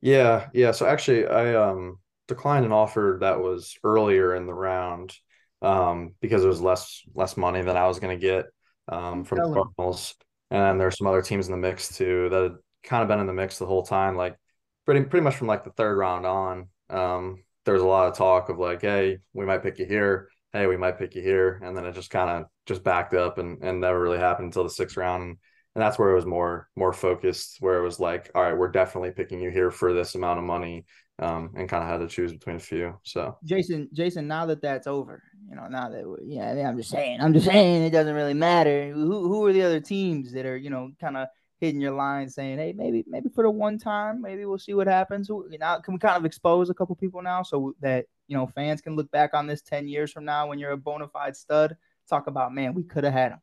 [0.00, 0.70] Yeah, yeah.
[0.70, 1.98] So actually, I um
[2.28, 5.14] declined an offer that was earlier in the round
[5.62, 8.46] um, because it was less less money than I was going to get
[8.88, 10.14] um, from the Cardinals.
[10.50, 13.26] And there's some other teams in the mix too that had kind of been in
[13.26, 14.36] the mix the whole time, like
[14.84, 16.68] pretty pretty much from like the third round on.
[16.88, 20.28] Um, there was a lot of talk of like, hey, we might pick you here.
[20.52, 23.38] Hey, we might pick you here, and then it just kind of just backed up
[23.38, 25.22] and and never really happened until the sixth round.
[25.22, 25.36] And,
[25.76, 28.72] and that's where it was more more focused, where it was like, all right, we're
[28.72, 30.84] definitely picking you here for this amount of money,
[31.20, 32.98] um, and kind of had to choose between a few.
[33.04, 37.20] So Jason, Jason, now that that's over, you know, now that yeah, I'm just saying,
[37.20, 38.92] I'm just saying, it doesn't really matter.
[38.92, 41.26] Who who are the other teams that are you know kind of
[41.60, 44.86] hitting your line, saying, hey, maybe maybe for the one time, maybe we'll see what
[44.86, 45.28] happens.
[45.28, 48.46] You know, can we kind of expose a couple people now so that you know
[48.46, 51.36] fans can look back on this ten years from now when you're a bona fide
[51.36, 51.76] stud,
[52.08, 53.40] talk about man, we could have had him.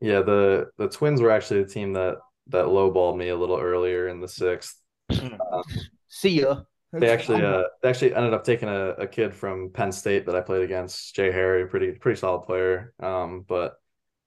[0.00, 2.16] Yeah, the the Twins were actually the team that
[2.48, 4.82] that lowballed me a little earlier in the sixth.
[5.10, 5.38] Um,
[6.08, 6.62] See ya.
[7.00, 10.36] They actually uh they actually ended up taking a, a kid from Penn State that
[10.36, 12.92] I played against, Jay Harry, pretty pretty solid player.
[13.00, 13.76] Um, but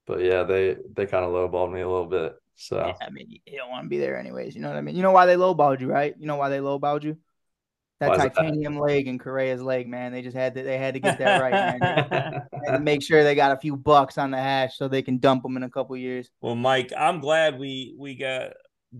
[0.06, 2.34] but yeah, they they kind of lowballed me a little bit.
[2.56, 4.54] So yeah, I mean, you don't want to be there anyways.
[4.54, 4.96] You know what I mean?
[4.96, 6.14] You know why they lowballed you, right?
[6.18, 7.16] You know why they lowballed you?
[8.00, 8.80] That titanium that?
[8.80, 10.12] leg and Correa's leg, man.
[10.12, 12.42] They just had to they had to get that right, man.
[12.66, 15.42] and make sure they got a few bucks on the hash so they can dump
[15.42, 16.30] them in a couple years.
[16.40, 18.52] Well, Mike, I'm glad we we got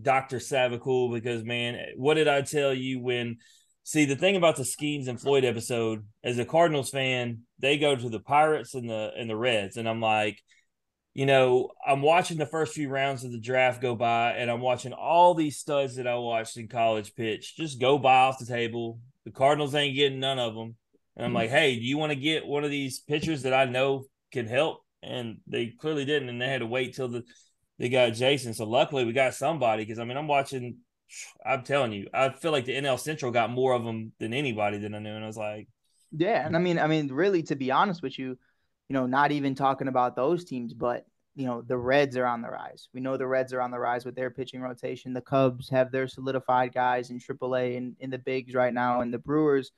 [0.03, 0.37] Dr.
[0.37, 3.39] Savacool because man, what did I tell you when
[3.91, 7.97] see the thing about the Skenes and Floyd episode as a Cardinals fan, they go
[7.97, 10.39] to the Pirates and the and the Reds, and I'm like,
[11.13, 14.61] you know, I'm watching the first few rounds of the draft go by, and I'm
[14.61, 18.47] watching all these studs that I watched in college pitch just go by off the
[18.47, 19.01] table.
[19.25, 20.77] The Cardinals ain't getting none of them.
[21.17, 21.37] And I'm mm-hmm.
[21.37, 24.47] like, hey, do you want to get one of these pitchers that I know can
[24.47, 24.83] help?
[25.03, 27.25] And they clearly didn't, and they had to wait till the
[27.81, 28.55] they got Jason.
[28.55, 30.77] So luckily we got somebody because I mean I'm watching.
[31.45, 34.79] I'm telling you, I feel like the NL Central got more of them than anybody
[34.79, 35.69] that I knew, and I was like,
[36.13, 38.39] yeah, and I mean, I mean, really, to be honest with you,
[38.89, 42.43] you know, not even talking about those teams, but you know, the Reds are on
[42.43, 42.89] the rise.
[42.93, 45.15] We know the Reds are on the rise with their pitching rotation.
[45.15, 49.15] The Cubs have their solidified guys in AAA and in the bigs right now, and
[49.15, 49.71] the Brewers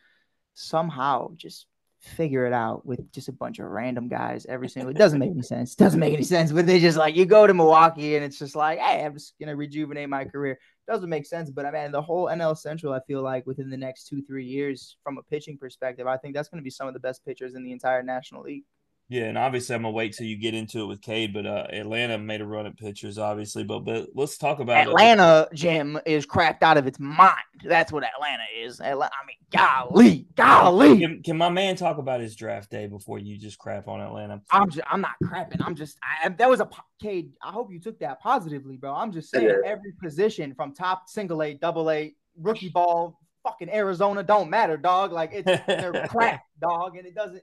[0.55, 1.67] somehow just
[2.03, 4.91] figure it out with just a bunch of random guys every single.
[4.91, 5.75] It doesn't make any sense.
[5.75, 6.51] Doesn't make any sense.
[6.51, 9.35] But they just like you go to Milwaukee and it's just like, hey, I'm just
[9.39, 10.59] gonna rejuvenate my career.
[10.89, 11.51] Doesn't make sense.
[11.51, 14.45] But I mean, the whole NL Central, I feel like within the next two three
[14.45, 17.55] years, from a pitching perspective, I think that's gonna be some of the best pitchers
[17.55, 18.65] in the entire National League.
[19.13, 21.67] Yeah, and obviously I'm gonna wait till you get into it with Cade, but uh,
[21.71, 23.63] Atlanta made a run at pitchers, obviously.
[23.63, 25.51] But but let's talk about Atlanta.
[25.53, 27.37] Jim is cracked out of its mind.
[27.63, 28.81] That's what Atlanta is.
[28.81, 31.01] Atlanta, I mean, golly, golly.
[31.01, 34.41] Can, can, my man talk about his draft day before you just crap on Atlanta?
[34.51, 35.63] I'm just, I'm not crapping.
[35.63, 37.33] I'm just I, that was a Cade.
[37.43, 38.95] I hope you took that positively, bro.
[38.95, 44.23] I'm just saying every position from top single A, double A, rookie ball, fucking Arizona
[44.23, 45.13] don't matter, dog.
[45.13, 47.43] Like it's they're crap, dog, and it doesn't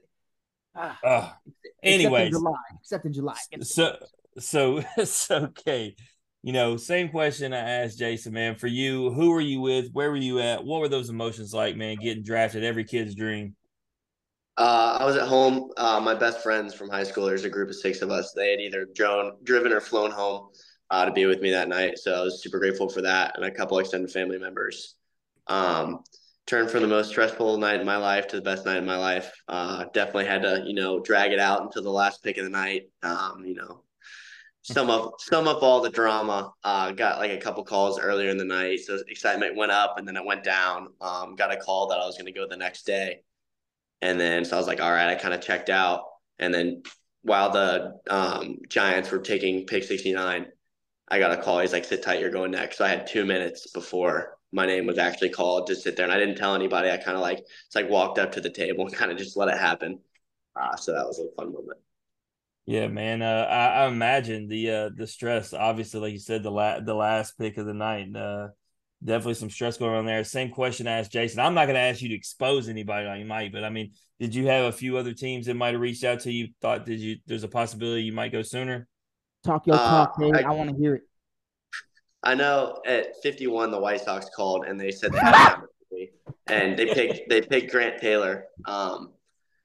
[0.74, 1.30] uh,
[1.82, 2.58] anyway, except in July.
[2.80, 3.36] Except in July.
[3.62, 3.96] So,
[4.38, 5.94] so, so, okay.
[6.42, 8.54] You know, same question I asked Jason, man.
[8.54, 9.90] For you, who were you with?
[9.92, 10.64] Where were you at?
[10.64, 11.96] What were those emotions like, man?
[11.96, 13.56] Getting drafted, every kid's dream.
[14.56, 15.70] Uh, I was at home.
[15.76, 18.32] Uh, my best friends from high school, there's a group of six of us.
[18.32, 20.48] They had either drone, driven or flown home
[20.90, 21.98] uh, to be with me that night.
[21.98, 24.96] So I was super grateful for that, and a couple extended family members.
[25.46, 26.00] Um,
[26.46, 28.96] turned from the most stressful night in my life to the best night in my
[28.96, 29.30] life.
[29.46, 32.50] Uh, definitely had to, you know, drag it out until the last pick of the
[32.50, 32.84] night.
[33.02, 33.84] Um, you know,
[34.62, 36.52] sum up sum up all the drama.
[36.64, 40.06] Uh, got like a couple calls earlier in the night, so excitement went up and
[40.06, 40.88] then it went down.
[41.00, 43.22] Um, got a call that I was going to go the next day,
[44.02, 46.02] and then so I was like, all right, I kind of checked out.
[46.38, 46.82] And then
[47.22, 50.46] while the um, Giants were taking pick sixty nine,
[51.08, 51.60] I got a call.
[51.60, 52.78] He's like, sit tight, you're going next.
[52.78, 56.12] So I had two minutes before my name was actually called to sit there and
[56.12, 56.90] I didn't tell anybody.
[56.90, 59.36] I kind of like it's like walked up to the table and kind of just
[59.36, 60.00] let it happen.
[60.56, 61.78] Uh, so that was a fun moment.
[62.66, 63.22] Yeah, man.
[63.22, 65.52] Uh, I, I imagine the uh, the stress.
[65.52, 68.14] Obviously, like you said, the la- the last pick of the night.
[68.14, 68.48] Uh,
[69.02, 70.22] definitely some stress going on there.
[70.24, 71.40] Same question I asked Jason.
[71.40, 73.92] I'm not going to ask you to expose anybody like you might, but I mean,
[74.18, 76.48] did you have a few other teams that might have reached out to you?
[76.60, 77.16] Thought did you?
[77.26, 78.86] There's a possibility you might go sooner.
[79.42, 80.34] Talk your talk, Uh, Dave.
[80.34, 81.02] I- I, want to hear it.
[82.22, 85.56] I know at 51 the White Sox called and they said they had
[86.48, 88.44] and they picked they picked Grant Taylor.
[88.66, 89.12] Um,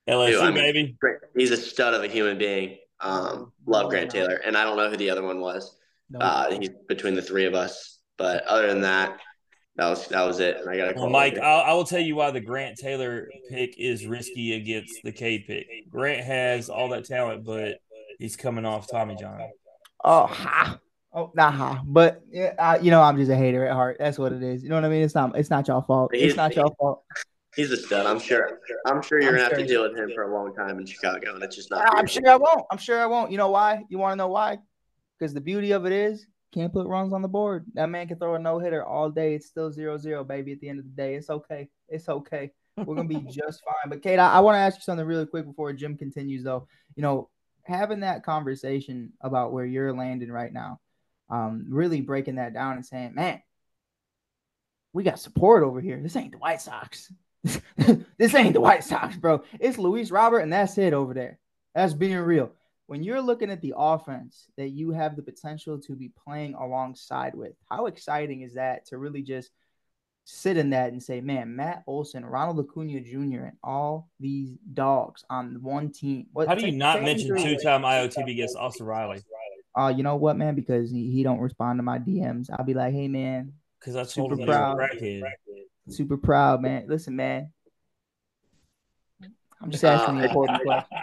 [0.08, 0.98] LSU, Dude, I mean- baby.
[1.00, 2.78] Grant- he's a stud of a human being.
[3.02, 5.78] Um, love Grant Taylor, and I don't know who the other one was.
[6.10, 6.20] No.
[6.20, 9.20] Uh, he's between the three of us, but other than that,
[9.76, 10.58] that was that was it.
[10.58, 11.38] And I got Well, Mike.
[11.38, 15.40] I'll, I will tell you why the Grant Taylor pick is risky against the K
[15.40, 15.68] pick.
[15.90, 17.80] Grant has all that talent, but
[18.20, 19.42] he's coming off Tommy John.
[20.04, 20.80] Oh, ha.
[21.16, 21.82] Oh, ha.
[21.86, 23.98] But yeah, I, you know, I'm just a hater at heart.
[24.00, 24.62] That's what it is.
[24.62, 25.02] You know what I mean?
[25.02, 25.38] It's not.
[25.38, 26.12] It's not your fault.
[26.14, 27.04] It's He's- not your fault.
[27.56, 28.06] He's a stud.
[28.06, 28.60] I'm sure.
[28.86, 30.86] I'm sure you're I'm gonna have to deal with him for a long time in
[30.86, 31.88] Chicago, and it's just not.
[31.96, 32.66] I'm sure I won't.
[32.70, 33.32] I'm sure I won't.
[33.32, 33.86] You know why?
[33.88, 34.58] You want to know why?
[35.18, 37.66] Because the beauty of it is can't put runs on the board.
[37.74, 39.36] That man can throw a no hitter all day.
[39.36, 40.52] It's still zero zero, baby.
[40.52, 41.70] At the end of the day, it's okay.
[41.88, 42.52] It's okay.
[42.76, 43.90] We're gonna be just fine.
[43.90, 46.68] But Cade, I, I want to ask you something really quick before Jim continues, though.
[46.98, 47.30] You know,
[47.64, 50.82] having that conversation about where you're landing right now,
[51.30, 53.42] um, really breaking that down and saying, man,
[54.94, 56.00] we got support over here.
[56.02, 57.12] This ain't the White Sox.
[58.18, 59.44] this ain't the White Sox, bro.
[59.60, 61.40] It's Luis Robert, and that's it over there.
[61.74, 62.52] That's being real.
[62.88, 67.36] When you're looking at the offense that you have the potential to be playing alongside
[67.36, 69.50] with, how exciting is that to really just
[70.24, 75.24] sit in that and say, man, Matt Olson, Ronald Acuna Jr., and all these dogs
[75.30, 76.28] on one team.
[76.34, 79.22] What, How do you not mention two-time IOTB guest Austin Riley?
[79.76, 80.56] Uh, you know what, man?
[80.56, 82.50] Because he, he don't respond to my DMs.
[82.52, 84.78] I'll be like, hey, man, Because I told Super him he was a proud.
[84.78, 85.22] crackhead.
[85.90, 86.86] super proud, man.
[86.88, 87.52] Listen, man.
[89.62, 90.98] I'm just asking Uh, the important question.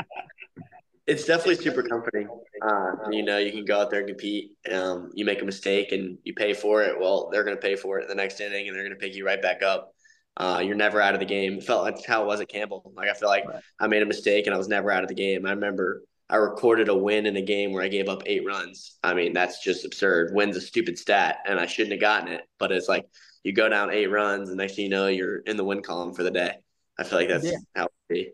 [1.07, 2.29] It's definitely super comforting.
[2.63, 4.53] Uh, you know, you can go out there and compete.
[4.71, 6.99] Um, you make a mistake and you pay for it.
[6.99, 9.15] Well, they're going to pay for it the next inning, and they're going to pick
[9.17, 9.93] you right back up.
[10.37, 11.55] Uh, you're never out of the game.
[11.59, 12.93] It felt like how it was at Campbell.
[12.97, 13.63] Like I feel like Right.
[13.81, 15.45] I made a mistake and I was never out of the game.
[15.45, 18.97] I remember I recorded a win in a game where I gave up eight runs.
[19.05, 20.33] I mean, that's just absurd.
[20.35, 22.49] Win's a stupid stat, and I shouldn't have gotten it.
[22.59, 23.07] But it's like
[23.45, 26.15] you go down eight runs, and next thing you know, you're in the win column
[26.15, 26.55] for the day.
[26.99, 27.59] I feel like that's Yeah.
[27.77, 28.33] how it be.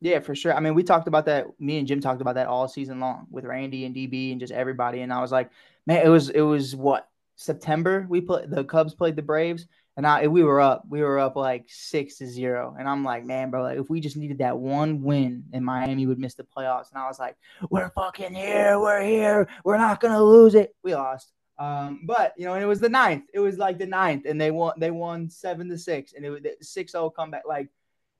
[0.00, 0.54] Yeah, for sure.
[0.54, 1.46] I mean, we talked about that.
[1.60, 4.52] Me and Jim talked about that all season long with Randy and DB and just
[4.52, 5.00] everybody.
[5.02, 5.50] And I was like,
[5.86, 10.06] man, it was it was what September we played the Cubs played the Braves, and
[10.06, 10.84] I we were up.
[10.88, 12.74] We were up like six to zero.
[12.78, 16.06] And I'm like, man, bro, like if we just needed that one win, and Miami
[16.06, 16.90] would miss the playoffs.
[16.90, 17.36] And I was like,
[17.70, 18.78] we're fucking here.
[18.80, 19.48] We're here.
[19.64, 20.74] We're not gonna lose it.
[20.82, 21.32] We lost.
[21.58, 23.24] Um, but you know, and it was the ninth.
[23.32, 24.74] It was like the ninth, and they won.
[24.78, 27.44] They won seven to six, and it was six zero comeback.
[27.46, 27.68] Like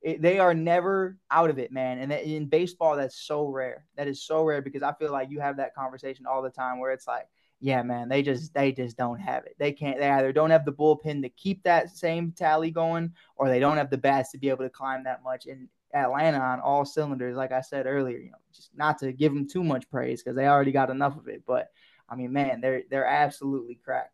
[0.04, 1.98] it, they are never out of it, man.
[1.98, 3.86] And in baseball, that's so rare.
[3.96, 6.78] That is so rare because I feel like you have that conversation all the time
[6.78, 7.26] where it's like,
[7.64, 9.56] yeah, man, they just they just don't have it.
[9.58, 9.98] They can't.
[9.98, 13.78] They either don't have the bullpen to keep that same tally going, or they don't
[13.78, 15.46] have the bats to be able to climb that much.
[15.46, 19.32] And Atlanta on all cylinders, like I said earlier, you know, just not to give
[19.32, 21.44] them too much praise because they already got enough of it.
[21.46, 21.70] But
[22.06, 24.12] I mean, man, they're they're absolutely cracked.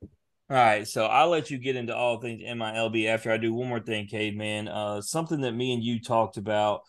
[0.00, 3.68] All right, so I'll let you get into all things MILB after I do one
[3.68, 4.68] more thing, Cade, man.
[4.68, 6.84] Uh, something that me and you talked about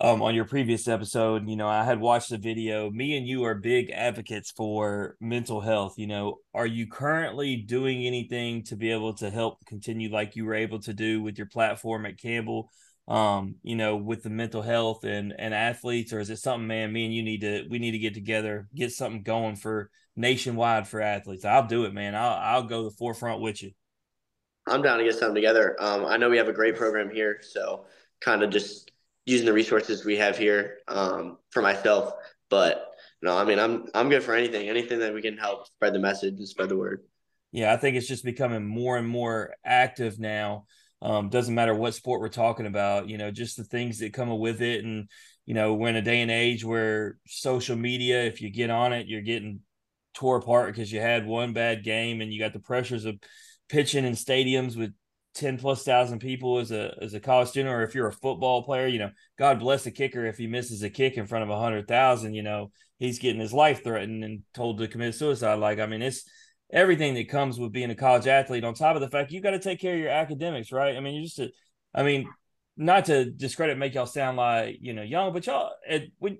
[0.00, 1.48] um, on your previous episode.
[1.48, 2.90] You know, I had watched the video.
[2.90, 5.94] Me and you are big advocates for mental health.
[5.98, 10.46] You know, are you currently doing anything to be able to help continue like you
[10.46, 12.70] were able to do with your platform at Campbell?
[13.08, 16.92] Um, you know, with the mental health and and athletes, or is it something, man?
[16.92, 20.86] Me and you need to we need to get together, get something going for nationwide
[20.86, 21.44] for athletes.
[21.44, 22.14] I'll do it, man.
[22.14, 23.72] I'll I'll go the forefront with you.
[24.68, 25.76] I'm down to get something together.
[25.80, 27.86] Um, I know we have a great program here, so
[28.20, 28.89] kind of just
[29.30, 32.12] using the resources we have here um, for myself.
[32.48, 32.84] But
[33.22, 35.98] no, I mean, I'm I'm good for anything, anything that we can help spread the
[35.98, 37.02] message and spread the word.
[37.52, 40.66] Yeah, I think it's just becoming more and more active now.
[41.02, 44.36] Um, doesn't matter what sport we're talking about, you know, just the things that come
[44.38, 44.84] with it.
[44.84, 45.08] And,
[45.46, 48.92] you know, we're in a day and age where social media, if you get on
[48.92, 49.60] it, you're getting
[50.12, 53.16] tore apart because you had one bad game and you got the pressures of
[53.68, 54.92] pitching in stadiums with
[55.34, 58.64] 10 plus thousand people as a as a college student or if you're a football
[58.64, 61.50] player you know god bless the kicker if he misses a kick in front of
[61.50, 65.54] a hundred thousand you know he's getting his life threatened and told to commit suicide.
[65.54, 66.28] Like i mean it's
[66.72, 68.62] everything that comes with being a college athlete.
[68.62, 70.96] On top of the fact you got to take care of your academics right?
[70.96, 71.50] I mean you're just a,
[71.92, 72.28] i mean
[72.76, 76.38] not to discredit make y'all sound like you know young but y'all at when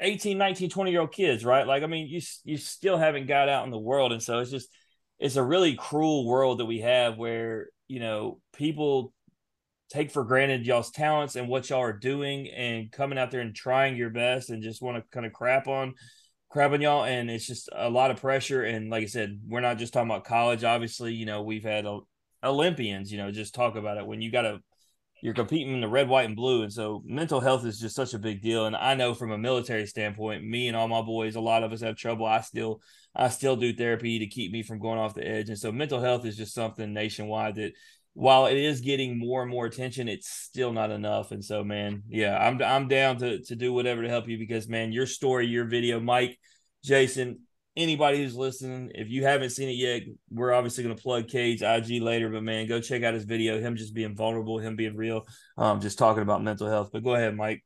[0.00, 1.66] 18 19 20 year old kids right?
[1.66, 4.12] Like i mean you you still haven't got out in the world.
[4.12, 4.68] And so it's just
[5.18, 9.12] it's a really cruel world that we have where you know people
[9.90, 13.54] take for granted y'all's talents and what y'all are doing and coming out there and
[13.54, 15.94] trying your best and just want to kind of crap on
[16.48, 17.04] crap on y'all.
[17.04, 18.64] And it's just a lot of pressure.
[18.64, 20.64] And like I said we're not just talking about college.
[20.64, 22.00] Obviously you know we've had a,
[22.44, 24.06] Olympians you know just talk about it.
[24.06, 24.60] When you got to
[25.26, 28.14] you're competing in the red white and blue and so mental health is just such
[28.14, 28.66] a big deal.
[28.66, 31.72] And I know from a military standpoint me and all my boys a lot of
[31.72, 32.26] us have trouble.
[32.26, 32.80] I still
[33.12, 35.48] I still do therapy to keep me from going off the edge.
[35.48, 37.72] And so mental health is just something nationwide that
[38.14, 41.32] while it is getting more and more attention, it's still not enough.
[41.32, 44.68] And so, man, yeah, I'm I'm down to to do whatever to help you because,
[44.68, 46.38] man, your story, your video, Mike,
[46.84, 47.40] Jason,
[47.76, 51.62] anybody who's listening, if you haven't seen it yet, we're obviously going to plug Cade's
[51.62, 52.28] IG later.
[52.28, 53.60] But man, go check out his video.
[53.60, 55.26] Him just being vulnerable, him being real,
[55.58, 56.90] um, just talking about mental health.
[56.92, 57.62] But go ahead, Mike.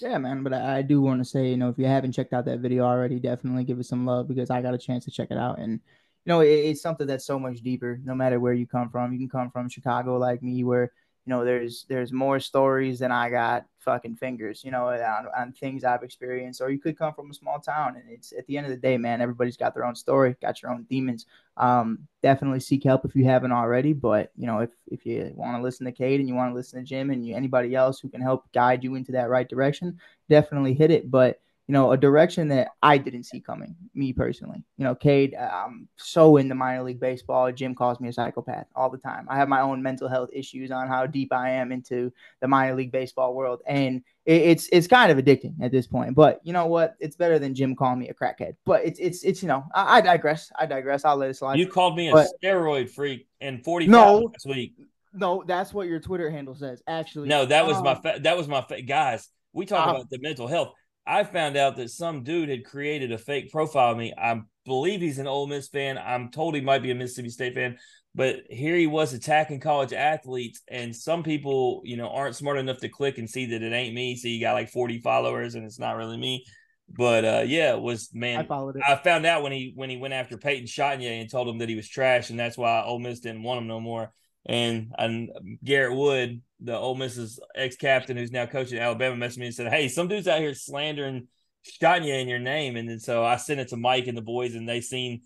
[0.00, 0.42] Yeah, man.
[0.42, 2.60] But I, I do want to say, you know, if you haven't checked out that
[2.60, 5.38] video already, definitely give it some love because I got a chance to check it
[5.38, 5.80] out and
[6.24, 8.00] you know, it, it's something that's so much deeper.
[8.04, 10.92] No matter where you come from, you can come from Chicago like me, where
[11.24, 15.52] you know there's there's more stories than I got fucking fingers, you know, on, on
[15.52, 16.60] things I've experienced.
[16.60, 18.78] Or you could come from a small town, and it's at the end of the
[18.78, 19.20] day, man.
[19.20, 21.26] Everybody's got their own story, got your own demons.
[21.56, 23.92] Um, definitely seek help if you haven't already.
[23.92, 26.56] But you know, if if you want to listen to Cade and you want to
[26.56, 29.48] listen to Jim and you, anybody else who can help guide you into that right
[29.48, 31.10] direction, definitely hit it.
[31.10, 34.64] But you know, a direction that I didn't see coming, me personally.
[34.76, 37.52] You know, Cade, I'm so into minor league baseball.
[37.52, 39.26] Jim calls me a psychopath all the time.
[39.30, 42.74] I have my own mental health issues on how deep I am into the minor
[42.74, 43.62] league baseball world.
[43.66, 46.16] And it, it's it's kind of addicting at this point.
[46.16, 46.96] But you know what?
[46.98, 48.56] It's better than Jim calling me a crackhead.
[48.64, 50.50] But it's it's it's you know, I, I digress.
[50.58, 51.04] I digress.
[51.04, 51.58] I'll let it slide.
[51.58, 54.74] You called me a but, steroid freak and 45 no, last week.
[55.14, 56.82] No, that's what your Twitter handle says.
[56.88, 59.28] Actually, no, that was um, my fa- that was my fa- guys.
[59.52, 60.72] We talk uh, about the mental health.
[61.06, 64.14] I found out that some dude had created a fake profile of me.
[64.16, 65.98] I believe he's an Ole Miss fan.
[65.98, 67.76] I'm told he might be a Mississippi State fan,
[68.14, 70.62] but here he was attacking college athletes.
[70.68, 73.94] And some people, you know, aren't smart enough to click and see that it ain't
[73.94, 74.16] me.
[74.16, 76.44] So you got like 40 followers and it's not really me.
[76.88, 78.40] But uh, yeah, it was man.
[78.40, 78.82] I followed it.
[78.86, 81.68] I found out when he when he went after Peyton Chatagnier and told him that
[81.68, 84.12] he was trash, and that's why Ole Miss didn't want him no more.
[84.44, 85.30] And and
[85.64, 89.72] Garrett Wood, the Ole Miss's ex captain who's now coaching Alabama, messaged me and said,
[89.72, 91.28] "Hey, some dudes out here slandering
[91.64, 94.54] Chatagnier in your name." And then so I sent it to Mike and the boys,
[94.54, 95.22] and they seen.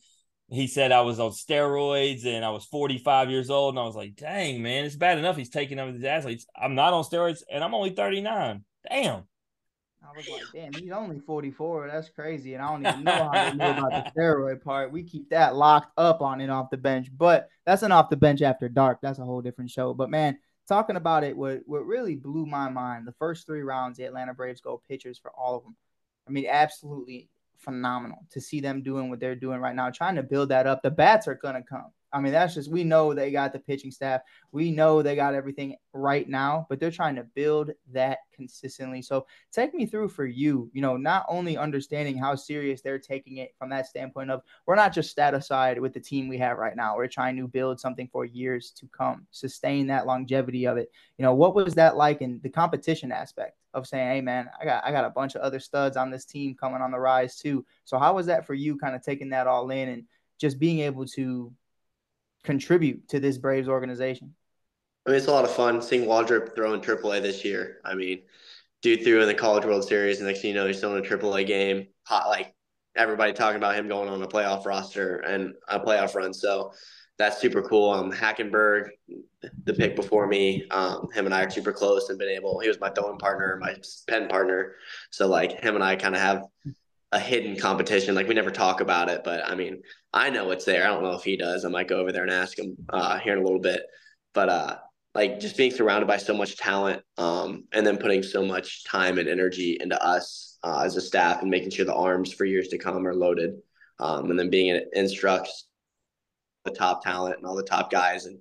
[0.49, 3.97] He said I was on steroids and I was 45 years old, and I was
[3.97, 6.47] like, "Dang, man, it's bad enough he's taking over these athletes.
[6.57, 8.65] I'm not on steroids, and I'm only 39.
[8.89, 9.25] Damn."
[10.03, 11.89] I was like, damn, he's only 44.
[11.89, 12.55] That's crazy.
[12.55, 14.93] And I don't even know how they know about the steroid part.
[14.93, 17.09] We keep that locked up on and off the bench.
[17.17, 18.99] But that's an off the bench after dark.
[19.03, 19.95] That's a whole different show.
[19.95, 23.99] But man, talking about it, what what really blew my mind, the first three rounds,
[23.99, 25.77] the Atlanta Braves go pitchers for all of them.
[26.29, 27.29] I mean, absolutely
[27.59, 30.83] phenomenal to see them doing what they're doing right now, trying to build that up.
[30.83, 31.91] The bats are gonna come.
[32.17, 34.23] I mean, that's just we know they got the pitching staff.
[34.51, 39.03] We know they got everything right now, but they're trying to build that consistently.
[39.03, 43.37] So take me through for you, you know, not only understanding how serious they're taking
[43.37, 46.75] it from that standpoint of we're not just satisfied with the team we have right
[46.75, 46.97] now.
[46.97, 50.91] We're trying to build something for years to come, sustain that longevity of it.
[51.19, 54.65] You know, what was that like in the competition aspect of saying, hey man, I
[54.65, 57.37] got I got a bunch of other studs on this team coming on the rise
[57.37, 57.67] too.
[57.85, 60.05] So how was that for you kind of taking that all in and
[60.39, 61.53] just being able to
[62.47, 64.35] contribute to this Braves organization?
[65.05, 67.81] I mean, it's a lot of fun seeing Waldrep throw in AAA this year.
[67.85, 68.23] I mean,
[68.83, 71.05] dude threw in the College World Series, and next thing you know, he's still in
[71.05, 71.89] a AAA game.
[72.05, 72.55] Hot, like
[72.97, 76.33] everybody talking about him going on a playoff roster and a playoff run.
[76.33, 76.73] So
[77.19, 77.91] that's super cool.
[77.91, 78.89] Um, Hackenberg,
[79.65, 82.59] the pick before me, um, him and I are super close and been able.
[82.59, 83.75] He was my throwing partner, my
[84.09, 84.75] pen partner.
[85.11, 86.45] So like him and I kind of have
[87.12, 88.14] a hidden competition.
[88.14, 90.85] Like we never talk about it, but I mean, I know it's there.
[90.85, 91.64] I don't know if he does.
[91.64, 93.83] I might go over there and ask him uh, here in a little bit.
[94.35, 94.77] But uh,
[95.14, 99.18] like just being surrounded by so much talent, um, and then putting so much time
[99.18, 102.68] and energy into us uh, as a staff and making sure the arms for years
[102.68, 103.55] to come are loaded,
[103.99, 105.66] um, and then being in instructs
[106.64, 108.39] the top talent and all the top guys and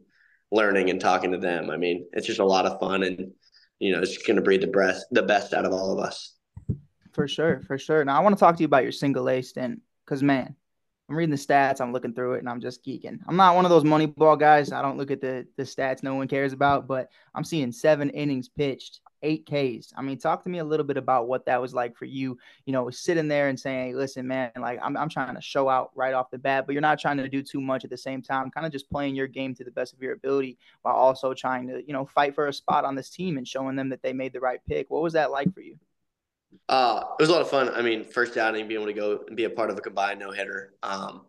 [0.51, 1.69] learning and talking to them.
[1.69, 3.31] I mean, it's just a lot of fun and
[3.79, 6.34] you know, it's going to breed the best the best out of all of us.
[7.16, 8.03] For sure, for sure.
[8.03, 10.53] Now I want to talk to you about your single A stint because man,
[11.07, 13.20] I'm reading the stats, I'm looking through it, and I'm just geeking.
[13.26, 14.74] I'm not one of those money ball guys.
[14.74, 18.09] I don't look at the the stats no one cares about, but I'm seeing seven
[18.09, 19.93] innings pitched, eight Ks.
[19.95, 22.38] I mean, talk to me a little bit about what that was like for you.
[22.66, 25.70] You know, sitting there and saying, hey, listen, man, like I'm I'm trying to show
[25.70, 27.97] out right off the bat, but you're not trying to do too much at the
[27.97, 30.95] same time, kind of just playing your game to the best of your ability while
[30.95, 33.88] also trying to, you know, fight for a spot on this team and showing them
[33.88, 34.89] that they made the right pick.
[34.89, 35.78] What was that like for you?
[36.69, 37.69] Uh, it was a lot of fun.
[37.69, 40.19] I mean, first outing, being able to go and be a part of a combined
[40.19, 40.73] no hitter.
[40.83, 41.21] Um,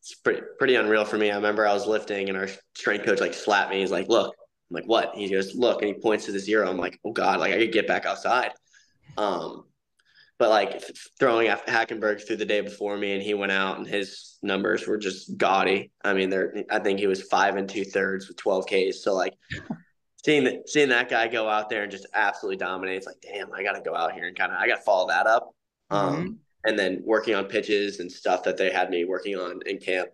[0.00, 1.30] it's pretty pretty unreal for me.
[1.30, 3.80] I remember I was lifting and our strength coach like slapped me.
[3.80, 4.34] He's like, "Look,
[4.70, 5.14] I'm like, what?
[5.14, 6.68] He goes, look, and he points to the zero.
[6.68, 8.52] I'm like, oh God, like I could get back outside.
[9.16, 9.64] Um,
[10.38, 10.82] but like
[11.18, 14.98] throwing Hackenberg through the day before me, and he went out, and his numbers were
[14.98, 15.92] just gaudy.
[16.04, 19.02] I mean, they're I think he was five and two thirds with 12 Ks.
[19.02, 19.34] So like
[20.26, 23.62] seeing seeing that guy go out there and just absolutely dominate, it's like, damn, I
[23.62, 25.52] got to go out here and kind of I got to follow that up.
[25.88, 26.32] Um, mm-hmm.
[26.64, 30.08] and then working on pitches and stuff that they had me working on in camp.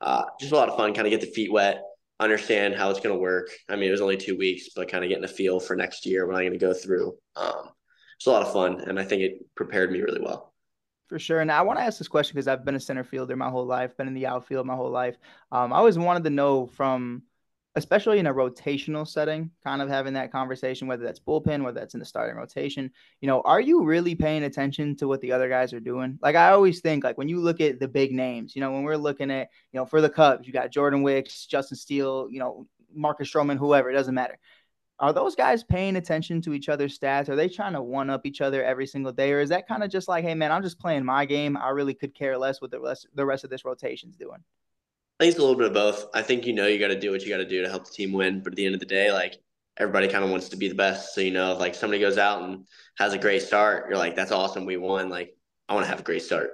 [0.00, 1.82] Uh, just a lot of fun, kind of get the feet wet,
[2.20, 3.48] understand how it's going to work.
[3.68, 6.06] I mean, it was only two weeks, but kind of getting a feel for next
[6.06, 7.16] year what I'm going to go through.
[7.34, 7.70] Um,
[8.16, 10.52] it's a lot of fun, and I think it prepared me really well.
[11.08, 11.40] For sure.
[11.40, 13.66] And I want to ask this question because I've been a center fielder my whole
[13.66, 15.16] life, been in the outfield my whole life.
[15.50, 17.22] Um, I always wanted to know from,
[17.76, 21.94] especially in a rotational setting, kind of having that conversation, whether that's bullpen, whether that's
[21.94, 25.48] in the starting rotation, you know, are you really paying attention to what the other
[25.48, 26.18] guys are doing?
[26.20, 28.82] Like I always think, like when you look at the big names, you know, when
[28.82, 32.40] we're looking at, you know, for the Cubs, you got Jordan Wicks, Justin Steele, you
[32.40, 34.38] know, Marcus Stroman, whoever, it doesn't matter
[34.98, 37.28] are those guys paying attention to each other's stats?
[37.28, 39.82] Are they trying to one up each other every single day, or is that kind
[39.82, 41.56] of just like, hey man, I'm just playing my game.
[41.56, 44.42] I really could care less what the rest the rest of this rotation's doing.
[45.18, 46.06] I think it's a little bit of both.
[46.12, 47.86] I think you know you got to do what you got to do to help
[47.86, 49.36] the team win, but at the end of the day, like
[49.78, 51.14] everybody kind of wants to be the best.
[51.14, 52.66] So you know, if like somebody goes out and
[52.98, 55.08] has a great start, you're like, that's awesome, we won.
[55.08, 55.34] Like
[55.68, 56.50] I want to have a great start.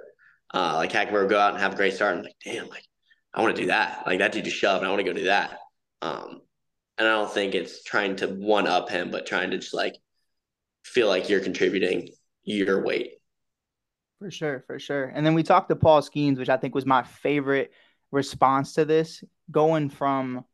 [0.53, 2.15] Uh, like Hackenberg go out and have a great start.
[2.15, 2.85] I'm like, damn, like
[3.33, 4.03] I want to do that.
[4.05, 4.85] Like that dude just shoved.
[4.85, 5.57] I want to go do that.
[6.01, 6.41] Um,
[6.97, 9.95] and I don't think it's trying to one up him, but trying to just like
[10.83, 12.09] feel like you're contributing
[12.43, 13.13] your weight.
[14.19, 15.05] For sure, for sure.
[15.05, 17.71] And then we talked to Paul Skenes, which I think was my favorite
[18.13, 20.45] response to this, going from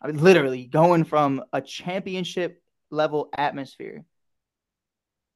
[0.00, 4.04] I mean, literally going from a championship level atmosphere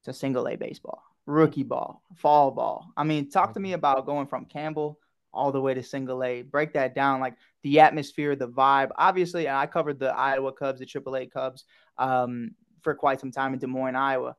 [0.05, 2.87] to single A baseball, rookie ball, fall ball.
[2.97, 4.99] I mean, talk to me about going from Campbell
[5.33, 6.41] all the way to single A.
[6.41, 8.89] Break that down, like the atmosphere, the vibe.
[8.97, 11.65] Obviously, and I covered the Iowa Cubs, the AAA Cubs,
[11.97, 12.51] um,
[12.81, 14.35] for quite some time in Des Moines, Iowa.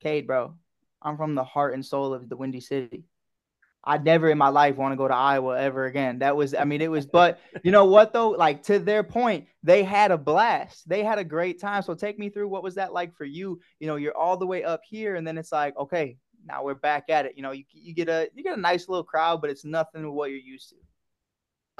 [0.00, 0.54] Cade, bro,
[1.00, 3.04] I'm from the heart and soul of the Windy City.
[3.82, 6.18] I never in my life want to go to Iowa ever again.
[6.18, 8.30] That was, I mean, it was, but you know what though?
[8.30, 10.88] Like to their point, they had a blast.
[10.88, 11.82] They had a great time.
[11.82, 13.60] So take me through what was that like for you?
[13.78, 16.74] You know, you're all the way up here, and then it's like, okay, now we're
[16.74, 17.32] back at it.
[17.36, 20.02] You know, you, you get a you get a nice little crowd, but it's nothing
[20.02, 20.76] to what you're used to.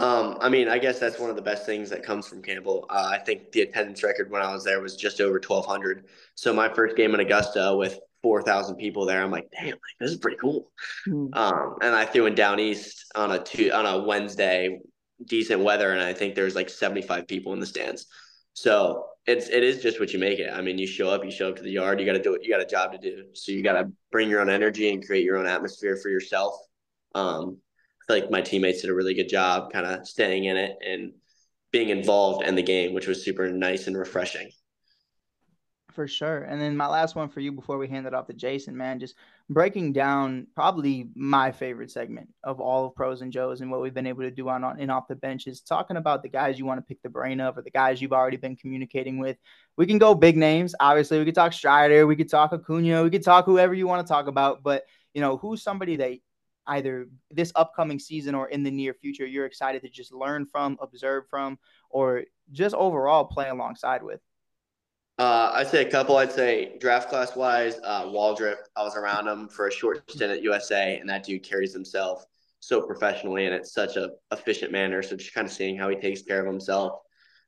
[0.00, 2.86] Um, I mean, I guess that's one of the best things that comes from Campbell.
[2.88, 6.06] Uh, I think the attendance record when I was there was just over 1,200.
[6.34, 10.10] So my first game in Augusta with 4,000 people there, I'm like, damn, like, this
[10.10, 10.70] is pretty cool.
[11.06, 11.34] Mm.
[11.34, 14.80] Um, and I threw in down east on a two on a Wednesday,
[15.24, 18.06] decent weather, and I think there's like 75 people in the stands.
[18.52, 20.50] So it's it is just what you make it.
[20.52, 22.34] I mean, you show up, you show up to the yard, you got to do
[22.34, 22.42] it.
[22.42, 25.04] You got a job to do, so you got to bring your own energy and
[25.04, 26.54] create your own atmosphere for yourself.
[27.14, 27.58] Um,
[28.02, 30.76] I feel like my teammates did a really good job, kind of staying in it
[30.86, 31.12] and
[31.72, 34.50] being involved in the game, which was super nice and refreshing.
[35.92, 36.42] For sure.
[36.44, 39.00] And then my last one for you before we hand it off to Jason, man,
[39.00, 39.16] just
[39.48, 43.94] breaking down probably my favorite segment of all of pros and Joes and what we've
[43.94, 46.58] been able to do on, on and off the bench is talking about the guys
[46.58, 49.36] you want to pick the brain of or the guys you've already been communicating with.
[49.76, 50.74] We can go big names.
[50.78, 54.06] Obviously, we could talk Strider, we could talk Acuna, we could talk whoever you want
[54.06, 56.12] to talk about, but you know, who's somebody that
[56.68, 60.78] either this upcoming season or in the near future you're excited to just learn from,
[60.80, 62.22] observe from, or
[62.52, 64.20] just overall play alongside with?
[65.20, 66.16] Uh, I'd say a couple.
[66.16, 68.56] I'd say draft class wise, uh, Waldrep.
[68.74, 72.24] I was around him for a short stint at USA, and that dude carries himself
[72.60, 75.02] so professionally and it's such a efficient manner.
[75.02, 77.00] So just kind of seeing how he takes care of himself.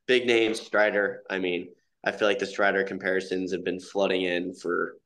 [0.05, 1.23] Big name Strider.
[1.31, 1.69] I mean,
[2.03, 4.97] I feel like the Strider comparisons have been flooding in for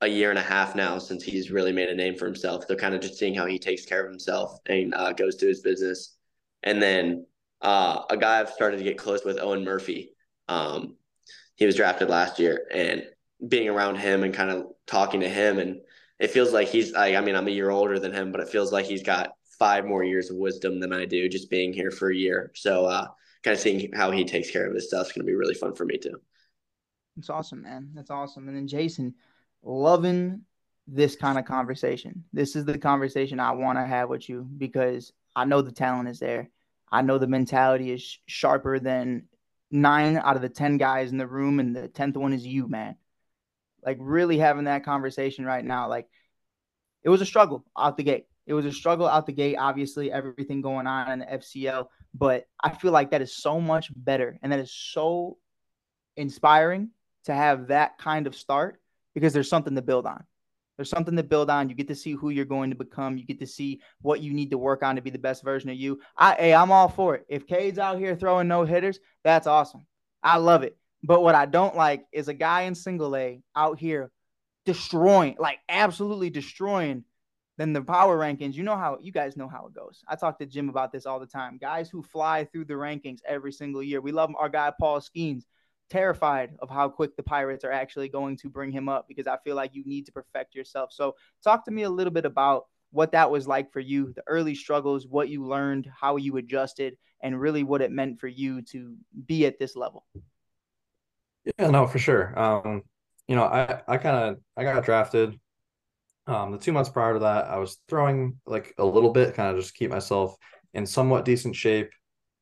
[0.00, 2.68] a year and a half now since he's really made a name for himself.
[2.68, 5.48] They're kind of just seeing how he takes care of himself and uh, goes to
[5.48, 6.16] his business.
[6.62, 7.26] And then
[7.60, 10.12] uh, a guy I've started to get close with, Owen Murphy.
[10.46, 10.97] Um,
[11.58, 13.04] he was drafted last year and
[13.46, 15.80] being around him and kind of talking to him and
[16.18, 18.48] it feels like he's I, I mean I'm a year older than him but it
[18.48, 21.90] feels like he's got five more years of wisdom than I do just being here
[21.90, 22.52] for a year.
[22.54, 23.08] So uh
[23.42, 25.54] kind of seeing how he takes care of his stuff is going to be really
[25.54, 26.20] fun for me too.
[27.16, 27.90] That's awesome man.
[27.94, 28.48] That's awesome.
[28.48, 29.14] And then Jason
[29.62, 30.42] loving
[30.86, 32.24] this kind of conversation.
[32.32, 36.08] This is the conversation I want to have with you because I know the talent
[36.08, 36.50] is there.
[36.90, 39.24] I know the mentality is sharper than
[39.70, 42.68] nine out of the 10 guys in the room, and the 10th one is you,
[42.68, 42.96] man.
[43.84, 45.88] Like, really having that conversation right now.
[45.88, 46.08] Like,
[47.02, 48.26] it was a struggle out the gate.
[48.46, 51.88] It was a struggle out the gate, obviously, everything going on in the FCL.
[52.14, 55.36] But I feel like that is so much better and that is so
[56.16, 56.90] inspiring
[57.24, 58.80] to have that kind of start
[59.14, 60.24] because there's something to build on.
[60.78, 61.68] There's something to build on.
[61.68, 63.18] You get to see who you're going to become.
[63.18, 65.68] You get to see what you need to work on to be the best version
[65.68, 66.00] of you.
[66.16, 67.26] I, hey, I'm all for it.
[67.28, 69.84] If Cade's out here throwing no hitters, that's awesome.
[70.22, 70.76] I love it.
[71.02, 74.10] But what I don't like is a guy in single A out here
[74.64, 77.04] destroying, like absolutely destroying
[77.58, 80.04] then the power rankings, you know how you guys know how it goes.
[80.06, 81.58] I talk to Jim about this all the time.
[81.58, 84.00] Guys who fly through the rankings every single year.
[84.00, 85.42] We love our guy Paul Skenes,
[85.90, 89.36] terrified of how quick the Pirates are actually going to bring him up because I
[89.44, 90.92] feel like you need to perfect yourself.
[90.92, 94.22] So talk to me a little bit about what that was like for you, the
[94.26, 98.62] early struggles, what you learned, how you adjusted, and really what it meant for you
[98.62, 100.06] to be at this level.
[101.58, 102.38] Yeah, no, for sure.
[102.38, 102.82] Um,
[103.26, 105.38] you know, I I kind of I got drafted
[106.28, 109.50] um, the two months prior to that, I was throwing like a little bit, kind
[109.50, 110.36] of just keep myself
[110.74, 111.90] in somewhat decent shape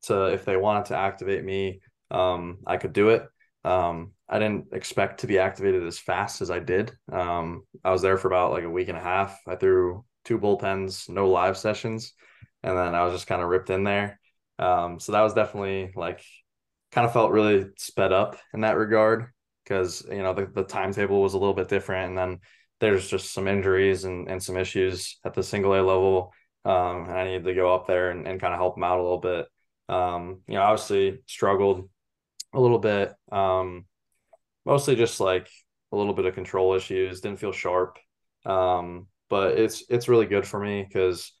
[0.03, 1.79] to if they wanted to activate me,
[2.11, 3.25] um, I could do it.
[3.67, 6.93] Um, I didn't expect to be activated as fast as I did.
[7.11, 9.37] Um, I was there for about like a week and a half.
[9.45, 12.13] I threw two bullpens, no live sessions,
[12.63, 14.19] and then I was just kind of ripped in there.
[14.57, 16.23] Um, so that was definitely like
[16.93, 19.27] kind of felt really sped up in that regard
[19.63, 22.39] because you know the, the timetable was a little bit different and then
[22.79, 26.33] there's just some injuries and, and some issues at the single A level.
[26.63, 28.99] Um, and I needed to go up there and, and kind of help them out
[28.99, 29.47] a little bit.
[29.89, 31.89] Um, you know, obviously struggled
[32.57, 33.13] a little bit.
[33.31, 33.85] Um,
[34.65, 35.49] mostly just like
[35.91, 37.97] a little bit of control issues, didn't feel sharp.
[38.45, 41.31] Um, but it's it's really good for me because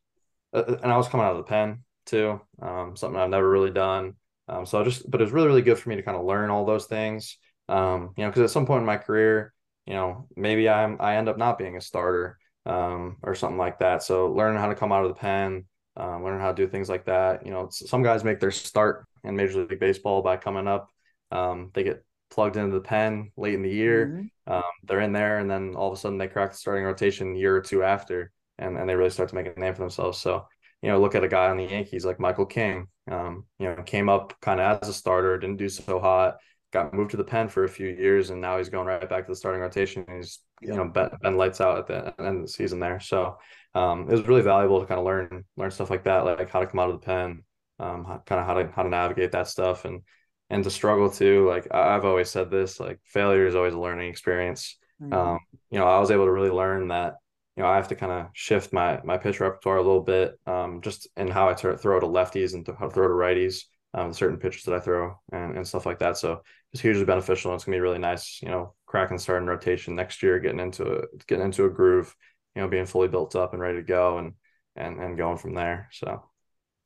[0.53, 2.39] uh, uh, and I was coming out of the pen too.
[2.61, 4.13] Um, something I've never really done.
[4.47, 6.25] Um, so I just but it was really, really good for me to kind of
[6.25, 7.37] learn all those things.
[7.69, 9.53] Um, you know, because at some point in my career,
[9.85, 13.79] you know, maybe I'm I end up not being a starter um, or something like
[13.79, 14.03] that.
[14.03, 15.65] So learning how to come out of the pen,
[15.95, 17.45] um, learning how to do things like that.
[17.45, 20.89] You know, some guys make their start in Major League Baseball by coming up.
[21.31, 24.07] Um, they get plugged into the pen late in the year.
[24.07, 24.53] Mm-hmm.
[24.53, 27.33] Um, they're in there, and then all of a sudden they crack the starting rotation
[27.33, 29.81] a year or two after, and and they really start to make a name for
[29.81, 30.19] themselves.
[30.19, 30.45] So
[30.81, 32.87] you know, look at a guy on the Yankees like Michael King.
[33.09, 36.37] Um, you know, came up kind of as a starter, didn't do so hot
[36.71, 39.25] got moved to the pen for a few years, and now he's going right back
[39.25, 40.05] to the starting rotation.
[40.15, 42.99] He's you know been, been lights out at the end of the season there.
[42.99, 43.37] So
[43.73, 46.59] um, it was really valuable to kind of learn learn stuff like that, like how
[46.59, 47.43] to come out of the pen,
[47.79, 50.01] um, kind of how to how to navigate that stuff, and
[50.49, 51.47] and to struggle too.
[51.47, 54.77] Like I've always said this, like failure is always a learning experience.
[55.01, 55.13] Mm-hmm.
[55.13, 55.39] Um,
[55.69, 57.15] you know, I was able to really learn that
[57.55, 60.39] you know I have to kind of shift my my pitch repertoire a little bit,
[60.45, 63.63] um, just in how I t- throw to lefties and how to throw to righties
[63.93, 66.17] um, certain pitches that I throw and, and stuff like that.
[66.17, 66.41] So
[66.71, 67.51] it's hugely beneficial.
[67.51, 70.99] And it's gonna be really nice, you know, cracking starting rotation next year, getting into
[70.99, 72.15] a getting into a groove,
[72.55, 74.33] you know, being fully built up and ready to go and
[74.75, 75.89] and and going from there.
[75.91, 76.23] So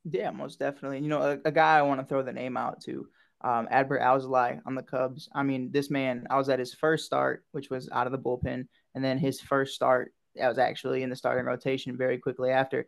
[0.10, 1.00] yeah, most definitely.
[1.00, 3.08] You know, a, a guy I want to throw the name out to,
[3.44, 5.30] um, Adbert Alzolay on the Cubs.
[5.34, 8.20] I mean, this man, I was at his first start, which was out of the
[8.20, 12.52] bullpen, and then his first start, that was actually in the starting rotation very quickly
[12.52, 12.88] after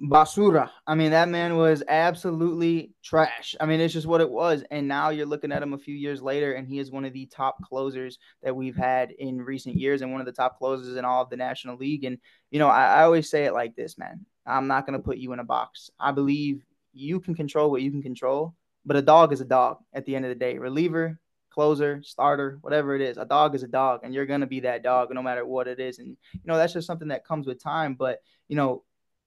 [0.00, 0.68] basura.
[0.86, 3.54] I mean, that man was absolutely trash.
[3.60, 4.64] I mean, it's just what it was.
[4.70, 7.12] And now you're looking at him a few years later, and he is one of
[7.12, 10.96] the top closers that we've had in recent years and one of the top closers
[10.96, 12.04] in all of the National League.
[12.04, 12.18] And,
[12.50, 14.26] you know, I, I always say it like this, man.
[14.44, 15.90] I'm not going to put you in a box.
[16.00, 18.54] I believe you can control what you can control,
[18.84, 20.58] but a dog is a dog at the end of the day.
[20.58, 21.18] Reliever,
[21.50, 24.60] closer, starter, whatever it is, a dog is a dog, and you're going to be
[24.60, 25.98] that dog no matter what it is.
[25.98, 27.94] And, you know, that's just something that comes with time.
[27.94, 28.84] But, you know,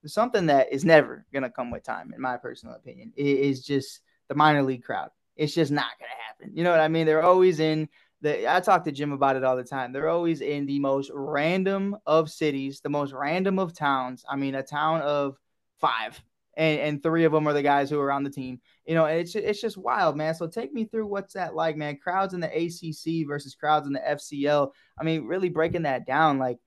[0.08, 4.36] something that is never gonna come with time, in my personal opinion, is just the
[4.36, 5.10] minor league crowd.
[5.36, 6.56] It's just not gonna happen.
[6.56, 7.06] You know what I mean?
[7.06, 7.90] They're always in
[8.22, 8.54] the.
[8.54, 9.92] I talk to Jim about it all the time.
[9.92, 14.24] They're always in the most random of cities, the most random of towns.
[14.30, 15.38] I mean, a town of
[15.80, 16.22] five,
[16.58, 18.62] and, and three of them are the guys who are on the team.
[18.86, 20.36] You know, it's it's just wild, man.
[20.36, 21.98] So take me through what's that like, man?
[21.98, 24.72] Crowds in the ACC versus crowds in the FCL.
[25.00, 26.60] I mean, really breaking that down, like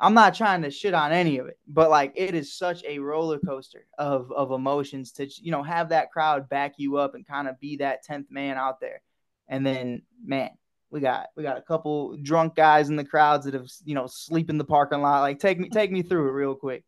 [0.00, 2.98] I'm not trying to shit on any of it, but like it is such a
[2.98, 7.26] roller coaster of of emotions to you know have that crowd back you up and
[7.26, 9.02] kind of be that tenth man out there,
[9.46, 10.50] and then man,
[10.90, 14.06] we got we got a couple drunk guys in the crowds that have you know
[14.06, 15.20] sleep in the parking lot.
[15.20, 16.82] Like take me take me through it real quick.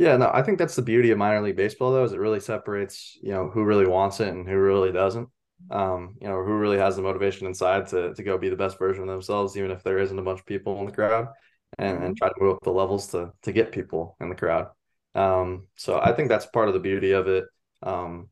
[0.00, 2.40] Yeah, no, I think that's the beauty of minor league baseball though, is it really
[2.40, 5.28] separates you know who really wants it and who really doesn't.
[5.70, 8.78] Um, you know, who really has the motivation inside to to go be the best
[8.78, 11.28] version of themselves, even if there isn't a bunch of people in the crowd
[11.76, 14.68] and, and try to move up the levels to to get people in the crowd.
[15.14, 17.44] Um, so I think that's part of the beauty of it.
[17.82, 18.30] Um,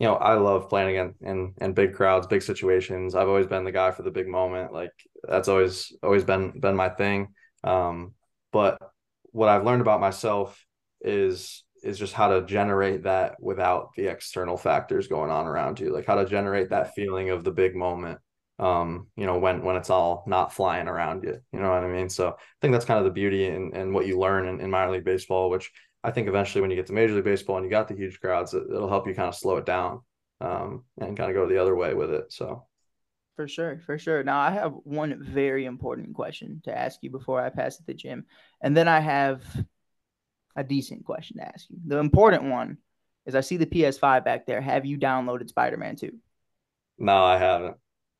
[0.00, 3.14] you know, I love playing in, in in big crowds, big situations.
[3.14, 4.72] I've always been the guy for the big moment.
[4.72, 4.90] Like
[5.22, 7.34] that's always always been been my thing.
[7.62, 8.14] Um,
[8.50, 8.78] but
[9.30, 10.60] what I've learned about myself
[11.04, 15.92] is is just how to generate that without the external factors going on around you.
[15.92, 18.18] Like how to generate that feeling of the big moment
[18.58, 21.40] um, you know, when when it's all not flying around you.
[21.52, 22.08] You know what I mean?
[22.08, 24.70] So I think that's kind of the beauty and, and what you learn in, in
[24.70, 25.70] minor league baseball, which
[26.04, 28.20] I think eventually when you get to major league baseball and you got the huge
[28.20, 30.02] crowds, it, will help you kind of slow it down.
[30.40, 32.32] um, and kind of go the other way with it.
[32.32, 32.66] So
[33.36, 34.22] for sure, for sure.
[34.22, 37.94] Now I have one very important question to ask you before I pass it to
[37.94, 38.24] Jim,
[38.60, 39.42] and then I have
[40.56, 41.76] a decent question to ask you.
[41.86, 42.78] The important one
[43.26, 44.60] is I see the PS5 back there.
[44.60, 46.12] Have you downloaded Spider Man 2?
[46.98, 47.76] No, I haven't.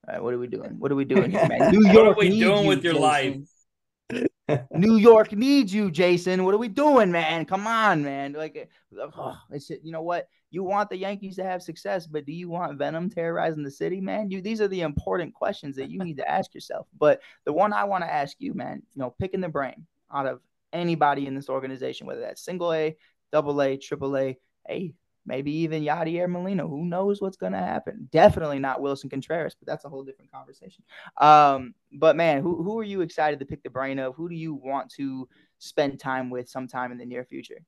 [0.07, 0.77] All right, what are we doing?
[0.79, 1.71] What are we doing here, man?
[1.73, 3.03] New York what are we doing you, with your Jason.
[3.03, 4.59] life?
[4.73, 6.45] New York needs you, Jason.
[6.45, 7.47] What are we doing, man?
[7.47, 8.35] Come on, man.
[8.35, 8.69] Like,
[8.99, 10.29] oh, it's you know what?
[10.51, 14.01] You want the Yankees to have success, but do you want Venom terrorizing the city,
[14.01, 14.31] man?
[14.31, 16.87] You these are the important questions that you need to ask yourself.
[16.99, 20.27] But the one I want to ask you, man, you know, picking the brain out
[20.27, 20.41] of
[20.75, 22.97] anybody in this organization, whether that's single A,
[23.33, 24.93] double A, triple A, hey,
[25.27, 26.67] maybe even Yadier Molina.
[26.67, 28.09] Who knows what's gonna happen?
[28.13, 30.85] Definitely not Willson Contreras, but that's a whole different conversation.
[31.19, 34.15] Um, but man, who who are you excited to pick the brain of?
[34.17, 37.65] Who do you want to spend time with sometime in the near future?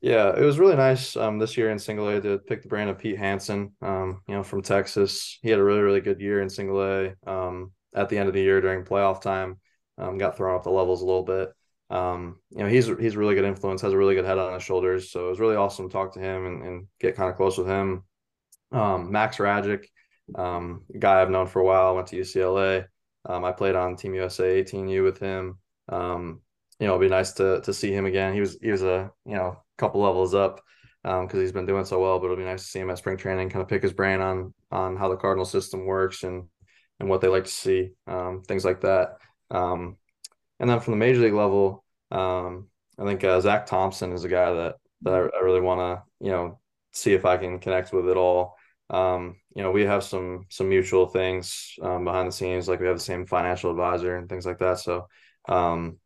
[0.00, 2.88] Yeah, it was really nice um, this year in single A to pick the brain
[2.88, 5.38] of Pete Hansen, um, you know, from Texas.
[5.42, 7.14] He had a really, really good year in single A.
[7.24, 9.60] Um, at the end of the year during playoff time,
[9.98, 11.50] um, got thrown off the levels a little bit.
[11.92, 14.62] Um, you know, he's he's really good influence, has a really good head on his
[14.62, 15.12] shoulders.
[15.12, 17.58] So it was really awesome to talk to him and, and get kind of close
[17.58, 18.04] with him.
[18.72, 19.84] Um, Max Rajcic,
[20.34, 22.86] um, guy I've known for a while, went to UCLA.
[23.26, 25.58] Um, I played on Team USA 18U with him.
[25.90, 26.40] Um,
[26.80, 28.32] you know, it'd be nice to to see him again.
[28.32, 30.62] He was he was a you know couple levels up
[31.02, 32.18] because um, he's been doing so well.
[32.18, 34.22] But it'll be nice to see him at spring training, kind of pick his brain
[34.22, 36.48] on on how the Cardinal system works and
[37.00, 37.90] and what they like to see,
[38.46, 39.18] things like that.
[40.62, 41.81] And then from the major league level,
[42.12, 46.24] um, I think uh, Zack Thompson is a guy that that I, really want to
[46.24, 46.60] you know
[46.92, 48.56] see if I can connect with at all.
[48.90, 52.86] Um, you know, we have some some mutual things um, behind the scenes, like we
[52.86, 54.78] have the same financial advisor and things like that.
[54.78, 55.08] So
[55.48, 55.98] um,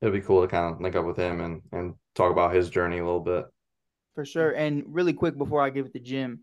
[0.00, 2.68] it'd be cool to kind of link up with him and and talk about his
[2.68, 3.46] journey a little bit.
[4.14, 4.50] For sure.
[4.50, 6.40] And really quick before I give it to Jim,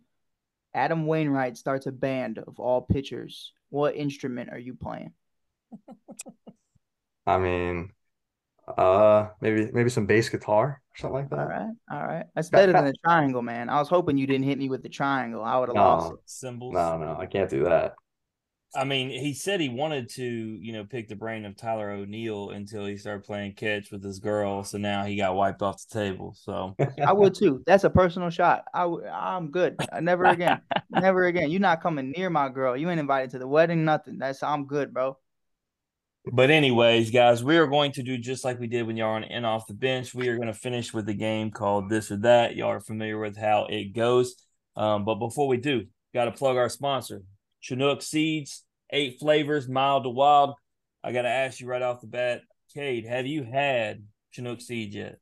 [0.74, 3.54] Adam Wainwright starts a band of all pitchers.
[3.70, 5.14] What instrument are you playing?
[7.28, 7.92] I mean,
[8.68, 11.40] uh, maybe maybe some bass guitar or something like that.
[11.40, 12.26] All right, all right.
[12.36, 13.70] That's better than the triangle, man.
[13.70, 15.44] I was hoping you didn't hit me with the triangle.
[15.44, 15.82] I would have No.
[15.82, 16.14] lost.
[16.14, 16.20] it.
[16.26, 16.74] Cymbals.
[16.74, 17.96] No, no, I can't do that.
[18.76, 22.50] I mean, he said he wanted to, you know, pick the brain of Tyler O'Neill
[22.50, 24.64] until he started playing catch with his girl.
[24.64, 26.36] So now he got wiped off the table.
[26.38, 26.76] So
[27.08, 27.64] I would too.
[27.66, 28.66] That's a personal shot.
[28.74, 29.78] I I'm good.
[29.92, 30.62] Uh, Never again.
[30.92, 31.50] Never again.
[31.50, 32.76] You're not coming near my girl.
[32.76, 33.86] You ain't invited to the wedding.
[33.86, 34.18] Nothing.
[34.18, 35.18] That's I'm good, bro.
[36.32, 39.24] But anyways, guys, we are going to do just like we did when y'all on
[39.24, 40.14] in off the bench.
[40.14, 42.56] We are going to finish with a game called this or that.
[42.56, 44.36] Y'all are familiar with how it goes.
[44.76, 47.24] Um, but before we do, got to plug our sponsor,
[47.60, 50.56] Chinook Seeds, eight flavors, mild to wild.
[51.04, 52.42] I got to ask you right off the bat,
[52.74, 55.20] Cade, have you had Chinook Seeds yet?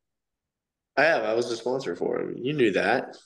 [0.98, 1.24] I have.
[1.24, 2.38] I was the sponsor for him.
[2.42, 3.18] You knew that.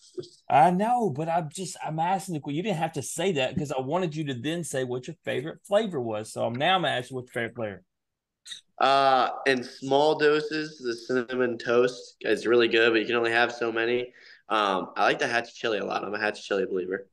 [0.50, 2.58] I know, but I'm just I'm asking the question.
[2.58, 5.16] you didn't have to say that because I wanted you to then say what your
[5.24, 6.34] favorite flavor was.
[6.34, 7.84] So I'm now I'm asking what's your favorite flavor.
[8.80, 13.52] Uh, in small doses, the cinnamon toast is really good, but you can only have
[13.52, 14.14] so many.
[14.48, 16.04] Um, I like the hatch chili a lot.
[16.04, 17.08] I'm a hatch chili believer.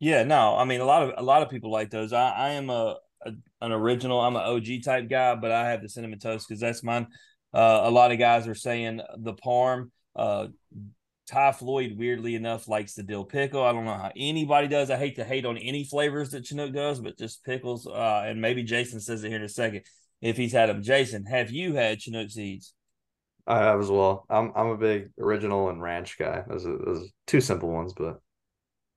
[0.00, 2.12] Yeah, no, I mean a lot of a lot of people like those.
[2.12, 4.20] I, I am a, a an original.
[4.20, 7.06] I'm an OG type guy, but I have the cinnamon toast because that's mine.
[7.54, 9.90] Uh, a lot of guys are saying the parm.
[10.16, 10.48] Uh,
[11.26, 13.62] Ty Floyd, weirdly enough, likes the dill pickle.
[13.62, 14.90] I don't know how anybody does.
[14.90, 17.86] I hate to hate on any flavors that Chinook does, but just pickles.
[17.86, 19.82] Uh, and maybe Jason says it here in a second
[20.20, 20.82] if he's had them.
[20.82, 22.74] Jason, have you had Chinook seeds?
[23.46, 24.26] I have as well.
[24.28, 26.42] I'm I'm a big original and ranch guy.
[26.48, 28.20] Those are, those are two simple ones, but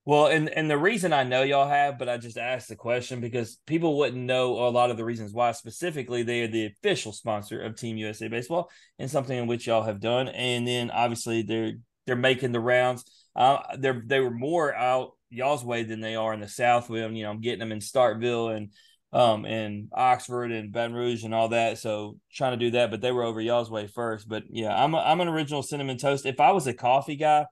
[0.08, 3.20] Well, and and the reason I know y'all have, but I just asked the question
[3.20, 5.51] because people wouldn't know a lot of the reasons why.
[5.51, 9.84] Specifically, they are the official sponsor of Team USA Baseball, and something in which y'all
[9.84, 10.30] have done.
[10.30, 11.74] And then obviously they're
[12.05, 13.03] they're making the rounds.
[13.36, 16.89] Uh, they're they were more out y'all's way than they are in the South.
[16.89, 18.72] With you know, I'm getting them in Starkville and
[19.12, 21.80] um and Oxford and Baton Rouge and all that.
[21.80, 24.30] So trying to do that, but they were over y'all's way first.
[24.30, 26.26] But yeah, I'm a, I'm an original cinnamon toast.
[26.26, 27.45] If I was a coffee guy,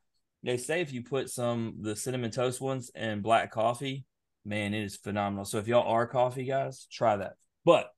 [0.46, 4.06] they say if you put some the cinnamon toast ones in black coffee,
[4.46, 5.44] man, it is phenomenal.
[5.44, 7.34] So if y'all are coffee guys, try that.
[7.66, 7.90] But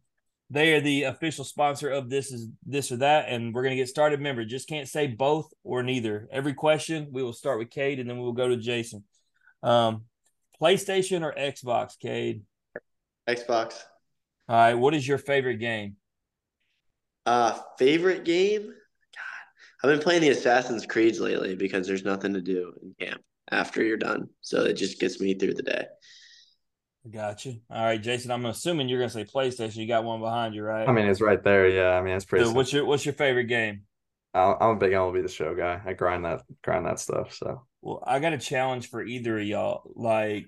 [0.49, 3.89] they are the official sponsor of this is this or that, and we're gonna get
[3.89, 4.19] started.
[4.19, 6.29] Remember, just can't say both or neither.
[6.31, 9.03] Every question we will start with Cade, and then we will go to Jason.
[9.61, 10.05] Um,
[10.61, 12.43] PlayStation or Xbox, Cade?
[13.27, 13.75] Xbox.
[14.47, 15.97] All right, what is your favorite game?
[17.25, 18.73] Uh, favorite game?
[19.81, 23.21] God, I've been playing the Assassin's Creeds lately because there's nothing to do in camp
[23.51, 24.29] after you're done.
[24.41, 25.85] So it just gets me through the day.
[27.09, 27.53] Gotcha.
[27.69, 28.31] All right, Jason.
[28.31, 29.77] I'm assuming you're gonna say PlayStation.
[29.77, 30.87] You got one behind you, right?
[30.87, 31.69] I mean it's right there.
[31.69, 32.45] Yeah, I mean it's pretty.
[32.45, 33.83] So what's your what's your favorite game?
[34.33, 35.81] I'm a big MLB the Show guy.
[35.85, 37.33] I grind that grind that stuff.
[37.33, 39.89] So Well, I got a challenge for either of y'all.
[39.95, 40.47] Like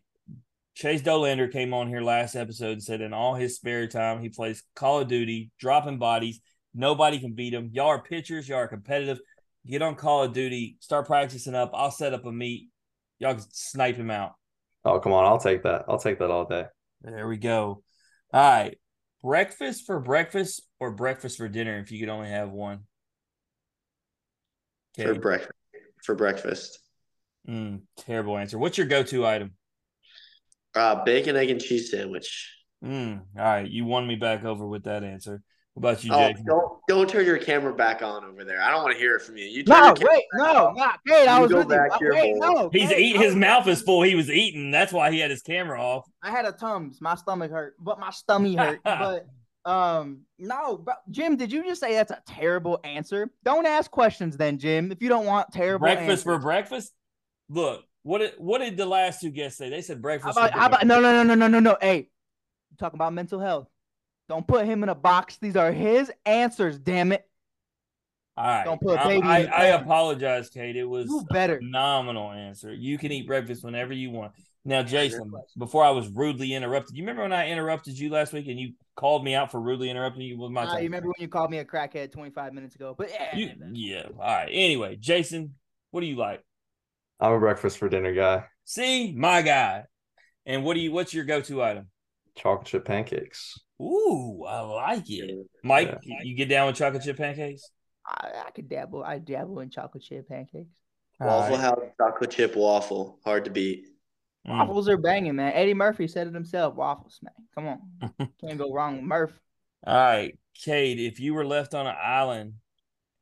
[0.76, 4.30] Chase Dollander came on here last episode and said in all his spare time he
[4.30, 6.42] plays Call of Duty, dropping bodies.
[6.74, 7.70] Nobody can beat them.
[7.74, 8.48] Y'all are pitchers.
[8.48, 9.20] Y'all are competitive.
[9.68, 10.78] Get on Call of Duty.
[10.80, 11.72] Start practicing up.
[11.74, 12.70] I'll set up a meet.
[13.20, 14.34] Y'all can snipe him out.
[14.86, 15.26] Oh, come on.
[15.26, 15.86] I'll take that.
[15.88, 16.66] I'll take that all day.
[17.02, 17.84] There we go.
[18.34, 18.78] All right.
[19.22, 22.82] Breakfast for breakfast or breakfast for dinner if you could only have one?
[24.96, 25.52] For breakfast.
[26.04, 26.80] For breakfast.
[27.48, 28.58] Mm, terrible answer.
[28.58, 29.54] What's your go-to item?
[30.76, 32.56] Uh, bacon, egg, and cheese sandwich.
[32.84, 35.42] Mm, all right, you won me back over with that answer.
[35.74, 36.46] What about you, Oh, Jason?
[36.46, 38.62] don't don't turn your camera back on over there.
[38.62, 39.46] I don't want to hear it from you.
[39.46, 41.28] You turn No, wait, no, not Cade.
[41.28, 41.70] I was with you.
[41.70, 42.70] back to Wait, no.
[42.74, 43.22] He's Cade, eating.
[43.22, 44.02] I His mouth is full.
[44.02, 44.72] He was eating.
[44.72, 46.06] That's why he had his camera off.
[46.24, 47.00] I had a tums.
[47.02, 48.80] My stomach hurt, but my stomach hurt.
[48.84, 49.26] but
[49.66, 53.30] um, no, bro, Jim, did you just say that's a terrible answer?
[53.44, 54.92] Don't ask questions then, Jim.
[54.92, 56.92] If you don't want terrible breakfast for breakfast.
[57.50, 59.70] Look, what did what did the last two guests say?
[59.70, 60.38] They said How breakfast.
[60.38, 61.78] about, how about no, no, no, no, no, no, no.
[61.80, 62.10] Hey,
[62.72, 63.68] you talking about mental health?
[64.30, 65.38] Don't put him in a box.
[65.38, 66.78] These are his answers.
[66.78, 67.26] Damn it.
[68.38, 70.78] All right, Don't put a I'm- baby in I, the I apologize, Cade.
[70.78, 71.58] It was You a better.
[71.58, 72.72] phenomenal answer.
[72.74, 74.32] You can eat breakfast whenever you want.
[74.64, 78.48] Now, Jason, before I was rudely interrupted, you remember when I interrupted you last week
[78.48, 80.78] and you called me out for rudely interrupting you with my time?
[80.78, 82.96] you remember when you called me a crackhead 25 minutes ago?
[82.98, 84.04] But yeah, You- yeah.
[84.18, 84.50] All right.
[84.52, 85.56] Anyway, Jason,
[85.92, 86.42] what do you like?
[87.20, 88.46] I'm a breakfast for dinner guy.
[88.64, 89.84] See, my guy.
[90.46, 90.92] And what do you?
[90.94, 91.88] What's your go-to item?
[92.36, 93.60] Chocolate chip pancakes.
[93.82, 95.48] Ooh, I like it.
[95.64, 96.18] Mike, Yeah.
[96.24, 97.70] you get down with chocolate chip pancakes?
[98.06, 99.04] I, I could dabble.
[99.04, 100.76] I dabble in chocolate chip pancakes.
[101.20, 101.60] Waffle All right.
[101.60, 103.20] House chocolate chip waffle.
[103.24, 103.88] Hard to beat.
[104.48, 104.58] Mm.
[104.68, 105.54] Waffles are banging, man.
[105.54, 106.76] Eddie Murphy said it himself.
[106.76, 107.34] Waffles, man.
[107.54, 109.40] Come on, can't go wrong with Murph.
[109.86, 112.54] All right, Cade, if you were left on an island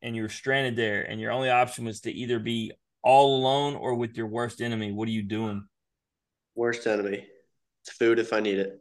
[0.02, 2.72] and you were stranded there and your only option was to either be
[3.04, 5.66] all alone or with your worst enemy, what are you doing?
[6.56, 7.26] Worst enemy.
[7.84, 8.80] It's food if I need it.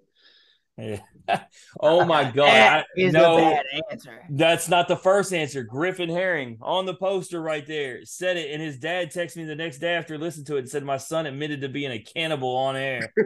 [0.78, 1.00] Yeah.
[1.80, 2.46] oh my god.
[2.46, 4.22] That is no, a bad answer.
[4.30, 5.62] that's not the first answer.
[5.62, 9.54] Griffin Herring on the poster right there said it, and his dad texted me the
[9.54, 12.54] next day after listening to it and said my son admitted to being a cannibal
[12.56, 13.12] on air.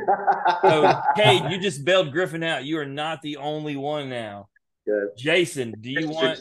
[0.63, 2.65] So, Cade, you just bailed Griffin out.
[2.65, 4.49] You are not the only one now.
[4.87, 5.09] Good.
[5.17, 6.39] Jason, do you want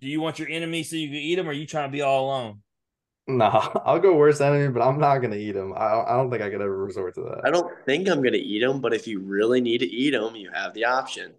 [0.00, 1.92] do you want your enemy so you can eat them, or are you trying to
[1.92, 2.60] be all alone?
[3.26, 5.72] Nah, I'll go worst enemy, but I'm not gonna eat them.
[5.76, 7.42] I don't, I don't think I could ever resort to that.
[7.44, 10.34] I don't think I'm gonna eat them, but if you really need to eat them,
[10.36, 11.34] you have the option.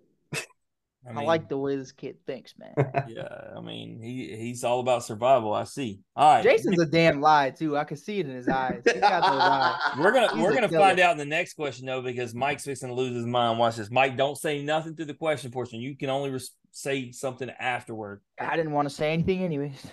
[1.06, 2.74] I, like the way this kid thinks, man.
[3.10, 3.28] Yeah,
[3.58, 5.54] I mean, he he's all about survival.
[5.54, 6.00] I see.
[6.16, 7.78] All right, Jason's a damn lie too.
[7.78, 8.82] I can see it in his eyes.
[8.86, 9.76] He got those eyes.
[10.00, 10.82] we're gonna he's we're gonna killer.
[10.82, 13.60] find out in the next question though, because Mike's fixing to lose his mind.
[13.60, 14.16] Watch this, Mike.
[14.16, 15.82] Don't say nothing through the question portion.
[15.82, 18.22] You can only res- say something afterward.
[18.40, 19.86] I didn't want to say anything, anyways.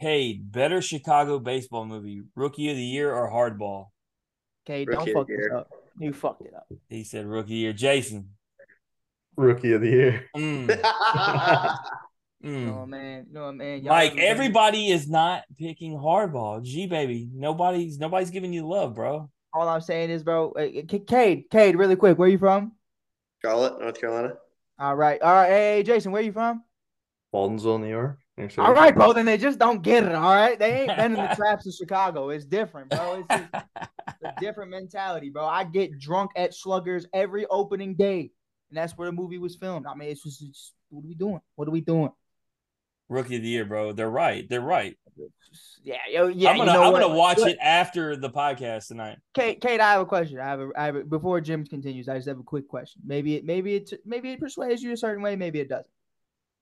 [0.00, 3.86] Cade, better Chicago baseball movie, Rookie of the Year or Hardball?
[4.66, 5.56] Okay, Rookie don't of fuck the this year.
[5.56, 5.70] up.
[5.98, 6.66] You fucked it up.
[6.88, 7.72] He said Rookie of the Year.
[7.72, 8.30] Jason,
[9.36, 10.24] Rookie of the year.
[10.36, 10.66] mm,
[12.44, 12.66] mm.
[12.66, 13.82] No man, no man.
[13.82, 16.62] Y'all Mike, haven't everybody is not picking hardball.
[16.62, 19.28] G baby, nobody's nobody's giving you love, bro.
[19.52, 20.52] All I'm saying is, bro.
[20.52, 22.18] uh, K- Cade, Cade, really quick.
[22.18, 22.72] Where you from?
[23.42, 24.34] Charlotte, North Carolina.
[24.78, 25.48] All right, all right.
[25.50, 26.62] Hey, hey, Jason, where you from?
[27.34, 28.18] Baldwinsville, New York.
[28.48, 28.62] City.
[28.62, 29.12] All right, bro.
[29.12, 30.14] Then they just don't get it.
[30.14, 32.30] All right, they ain't been in the traps of Chicago.
[32.30, 33.24] It's different, bro.
[33.28, 33.64] It's just
[34.24, 35.44] a different mentality, bro.
[35.44, 38.30] I get drunk at Sluggers every opening day,
[38.70, 39.86] and that's where the movie was filmed.
[39.86, 41.40] I mean, it's just, it's, what are we doing?
[41.56, 42.10] What are we doing?
[43.08, 43.92] Rookie of the year, bro.
[43.92, 44.48] They're right.
[44.48, 44.96] They're right.
[45.82, 46.50] Yeah, yo, yeah.
[46.50, 47.02] I'm gonna you know I'm what?
[47.02, 49.18] gonna watch it after the podcast tonight.
[49.34, 50.38] Cade, Cade, I have a question.
[50.38, 52.08] I have a, I have a, before Jim continues.
[52.08, 53.02] I just have a quick question.
[53.04, 55.36] Maybe it, maybe it, maybe it persuades you a certain way.
[55.36, 55.90] Maybe it doesn't.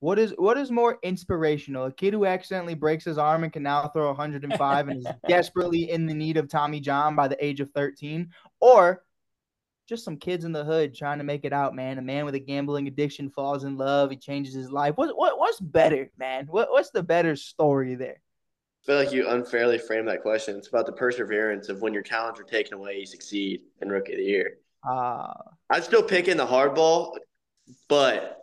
[0.01, 1.85] What is what is more inspirational?
[1.85, 5.91] A kid who accidentally breaks his arm and can now throw 105 and is desperately
[5.91, 8.29] in the need of Tommy John by the age of 13,
[8.61, 9.03] or
[9.89, 11.97] just some kids in the hood trying to make it out, man.
[11.97, 14.11] A man with a gambling addiction falls in love.
[14.11, 14.95] He changes his life.
[14.95, 16.47] What what what's better, man?
[16.49, 18.21] What what's the better story there?
[18.83, 20.55] I feel like you unfairly framed that question.
[20.55, 24.13] It's about the perseverance of when your talents are taken away, you succeed in Rookie
[24.13, 24.59] of the Year.
[24.89, 25.33] Uh
[25.69, 27.17] I'd still picking the hardball,
[27.89, 28.38] but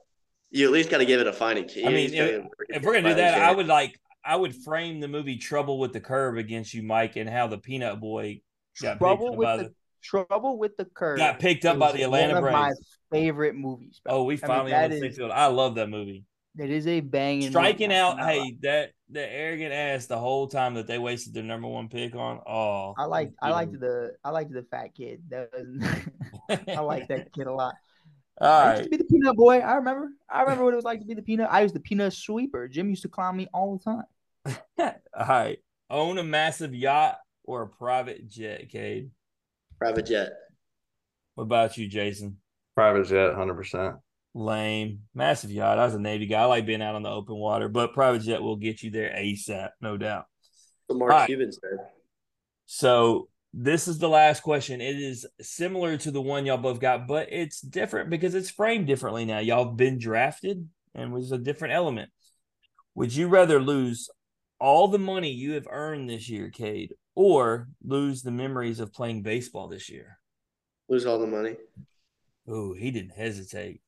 [0.57, 1.85] you at least got to give it a fighting key.
[1.85, 5.09] I mean, if, if we're gonna do that, I would like I would frame the
[5.09, 8.41] movie Trouble with the Curve against you, Mike, and how the Peanut Boy
[8.81, 11.19] got Trouble picked up with by the the, Trouble with the Curve.
[11.19, 12.73] got picked up by the Atlanta one of my
[13.13, 14.01] favorite movies.
[14.05, 14.15] Bro.
[14.15, 15.31] Oh, we I mean, finally on the same is- field.
[15.31, 16.25] I love that movie.
[16.59, 17.51] It is a banging.
[17.51, 18.01] Striking movie.
[18.01, 21.69] out, I- hey, that the arrogant ass the whole time that they wasted their number
[21.69, 22.41] one pick on.
[22.47, 25.23] Oh, I like I you liked the I liked the fat kid.
[25.29, 27.75] That was, I like that kid a lot.
[28.41, 29.59] All I used to be the peanut boy.
[29.59, 30.11] I remember.
[30.31, 31.49] I remember what it was like to be the peanut.
[31.51, 32.69] I was the peanut sweeper.
[32.69, 34.05] Jim used to clown me all the time.
[35.19, 35.59] all right.
[35.89, 39.11] Own a massive yacht or a private jet, Cade?
[39.79, 40.33] Private jet.
[41.35, 42.39] What about you, Jason?
[42.75, 43.97] Private jet, hundred percent.
[44.35, 45.01] Lame.
[45.15, 45.79] Massive yacht.
[45.79, 46.43] I was a Navy guy.
[46.43, 49.15] I like being out on the open water, but private jet will get you there
[49.17, 50.27] ASAP, no doubt.
[50.89, 51.27] What Mark Right.
[51.27, 51.79] Cuban said.
[52.67, 53.29] So
[53.59, 54.83] this is the last question.
[54.83, 58.87] It is similar to the one y'all both got, but it's different because it's framed
[58.87, 59.39] differently now.
[59.39, 62.11] Y'all have been drafted and was a different element.
[62.95, 64.11] Would you rather lose
[64.61, 69.23] all the money you have earned this year, Cade, or lose the memories of playing
[69.23, 70.19] baseball this year?
[70.91, 71.57] Lose all the money.
[72.47, 73.81] Oh, he didn't hesitate.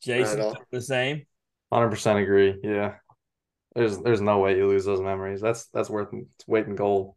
[0.00, 1.26] Jason, the same.
[1.72, 2.56] Hundred percent agree.
[2.62, 2.94] Yeah.
[3.74, 5.40] There's there's no way you lose those memories.
[5.40, 7.16] That's that's worth its weight in gold.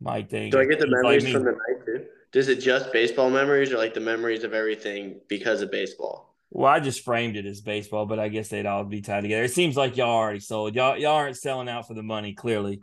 [0.00, 0.50] Mike thing.
[0.50, 1.32] Do I get the like memories me.
[1.32, 2.06] from the night too?
[2.32, 6.36] Does it just baseball memories or like the memories of everything because of baseball?
[6.50, 9.44] Well, I just framed it as baseball, but I guess they'd all be tied together.
[9.44, 10.74] It seems like y'all already sold.
[10.74, 12.80] Y'all y'all aren't selling out for the money, clearly.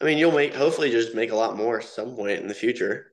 [0.00, 3.12] I mean, you'll make hopefully just make a lot more some point in the future.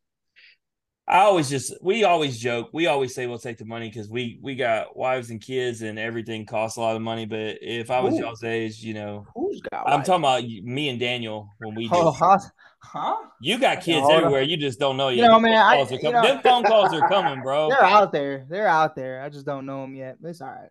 [1.05, 2.69] I always just we always joke.
[2.71, 5.99] We always say we'll take the money because we we got wives and kids and
[5.99, 7.25] everything costs a lot of money.
[7.25, 8.19] But if I was Ooh.
[8.19, 9.83] y'all's age, you know, Who's got?
[9.85, 10.05] I'm wife?
[10.05, 11.89] talking about me and Daniel when we.
[11.91, 12.37] Oh, huh?
[12.79, 13.15] huh?
[13.41, 14.17] You got kids Hold on.
[14.19, 14.41] everywhere.
[14.43, 15.23] You just don't know yet.
[15.23, 17.67] You know, man, I- you know- Them phone calls are coming, bro.
[17.69, 18.45] They're out there.
[18.49, 19.21] They're out there.
[19.21, 20.17] I just don't know them yet.
[20.21, 20.69] But it's all right.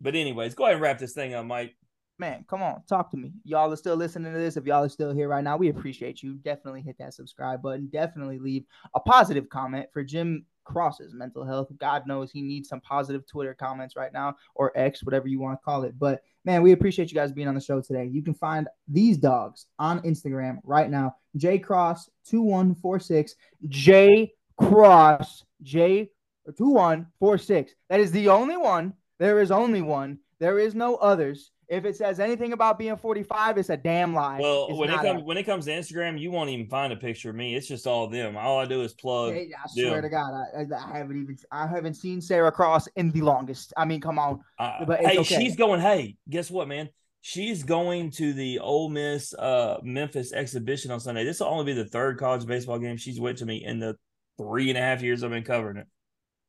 [0.00, 1.74] But anyways, go ahead and wrap this thing up, Mike.
[2.22, 3.32] Man, come on, talk to me.
[3.42, 4.56] Y'all are still listening to this.
[4.56, 6.34] If y'all are still here right now, we appreciate you.
[6.34, 7.88] Definitely hit that subscribe button.
[7.92, 8.64] Definitely leave
[8.94, 11.66] a positive comment for Jim Cross's mental health.
[11.78, 15.58] God knows he needs some positive Twitter comments right now or X, whatever you want
[15.58, 15.98] to call it.
[15.98, 18.04] But man, we appreciate you guys being on the show today.
[18.04, 21.16] You can find these dogs on Instagram right now.
[21.34, 23.34] J Cross 2146.
[23.66, 26.08] J Cross J
[26.56, 27.74] 2146.
[27.88, 28.92] That is the only one.
[29.18, 30.20] There is only one.
[30.38, 31.50] There is no others.
[31.72, 34.38] If it says anything about being 45, it's a damn lie.
[34.38, 36.92] Well, It's when it comes a- when it comes to Instagram, you won't even find
[36.92, 37.56] a picture of me.
[37.56, 38.36] It's just all them.
[38.36, 39.32] All I do is plug.
[39.32, 40.02] I swear them.
[40.02, 43.72] to God, I, I- I haven't even I haven't seen Sarah Cross in the longest.
[43.74, 44.40] I mean, come on.
[44.58, 45.36] Uh, But hey, okay.
[45.40, 45.80] she's going.
[45.80, 46.90] Hey, guess what, man?
[47.22, 51.24] She's going to the Ole Miss uh, Memphis exhibition on Sunday.
[51.24, 53.96] This will only be the third college baseball game she's went to me in the
[54.36, 55.86] three and a half years I've been covering it.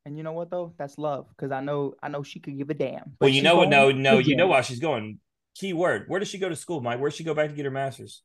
[0.06, 0.74] And you know what though?
[0.78, 3.16] That's love because I know I know she could give a damn.
[3.22, 3.70] Well, you know what?
[3.70, 5.20] No, no, you know why she's going.
[5.56, 6.06] Key word.
[6.08, 6.99] Where does she go to school, Mike?
[6.99, 8.22] Where does she go back to get her master's?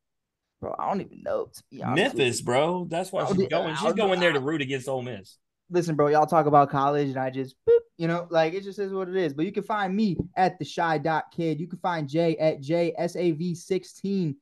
[0.60, 0.74] bro.
[0.78, 1.50] I don't even know.
[1.52, 2.86] To be Memphis, bro.
[2.88, 3.76] That's why she's going.
[3.76, 5.38] She's going there to root against Ole Miss.
[5.70, 8.78] listen, bro, y'all talk about college and I just, boop, you know, like it just
[8.78, 9.34] is what it is.
[9.34, 11.60] But you can find me at the shy dot kid.
[11.60, 14.34] You can find Jay at JSAV16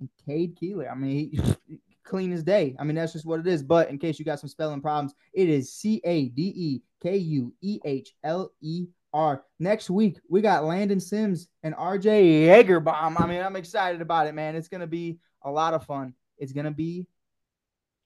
[0.00, 0.90] and Cade Kuehler.
[0.90, 1.30] I mean,
[1.66, 2.74] he, clean as day.
[2.78, 3.62] I mean, that's just what it is.
[3.62, 7.16] But in case you got some spelling problems, it is C A D E K
[7.16, 9.44] U E H L E R.
[9.58, 13.20] Next week, we got Landon Sims and RJ Yeagerbaum.
[13.20, 14.56] I mean, I'm excited about it, man.
[14.56, 16.14] It's going to be a lot of fun.
[16.38, 17.06] It's going to be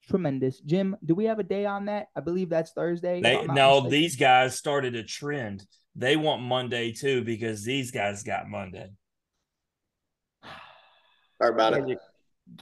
[0.09, 0.59] tremendous.
[0.59, 2.07] Jim, do we have a day on that?
[2.15, 3.21] I believe that's Thursday.
[3.21, 3.89] They no, mistaken.
[3.89, 5.65] these guys started a trend.
[5.95, 8.89] They want Monday too because these guys got Monday.
[11.41, 11.97] Sorry about it.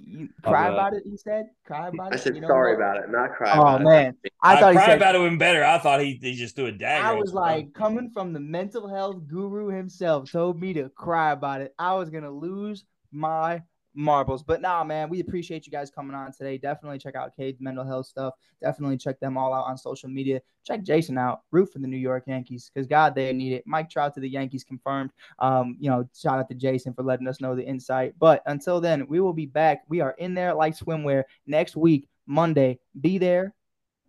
[0.06, 0.74] You- you cry bad.
[0.74, 1.04] about it.
[1.06, 2.76] He said, "Cry about I it." I said You know sorry what?
[2.76, 3.86] about it, not cry Oh about it.
[3.86, 4.98] man, I I, thought he cried said.
[4.98, 5.64] about it even better.
[5.64, 7.08] I thought he, he just threw a dagger.
[7.08, 7.42] I was you, bro.
[7.42, 11.74] like, coming from the mental health guru himself, told me to cry about it.
[11.80, 13.62] I was gonna lose my
[13.94, 14.44] marbles.
[14.44, 16.58] But nah, man, we appreciate you guys coming on today.
[16.58, 18.34] Definitely check out Cade's mental health stuff.
[18.62, 20.41] Definitely check them all out on social media.
[20.66, 21.41] Check Jason out.
[21.52, 23.64] Root for the New York Yankees because God, they need it.
[23.66, 25.12] Mike Trout to the Yankees confirmed.
[25.39, 28.14] Um, you know, shout out to Jason for letting us know the insight.
[28.20, 29.84] But until then, we will be back.
[29.88, 32.80] We are in there like swimwear next week, Monday.
[33.00, 33.54] Be there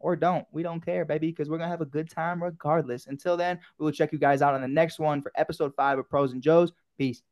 [0.04, 0.46] or don't.
[0.52, 3.06] We don't care, baby, because we're gonna have a good time regardless.
[3.06, 5.98] Until then, we will check you guys out on the next one for episode five
[5.98, 6.72] of Pros and Joes.
[6.98, 7.22] Peace.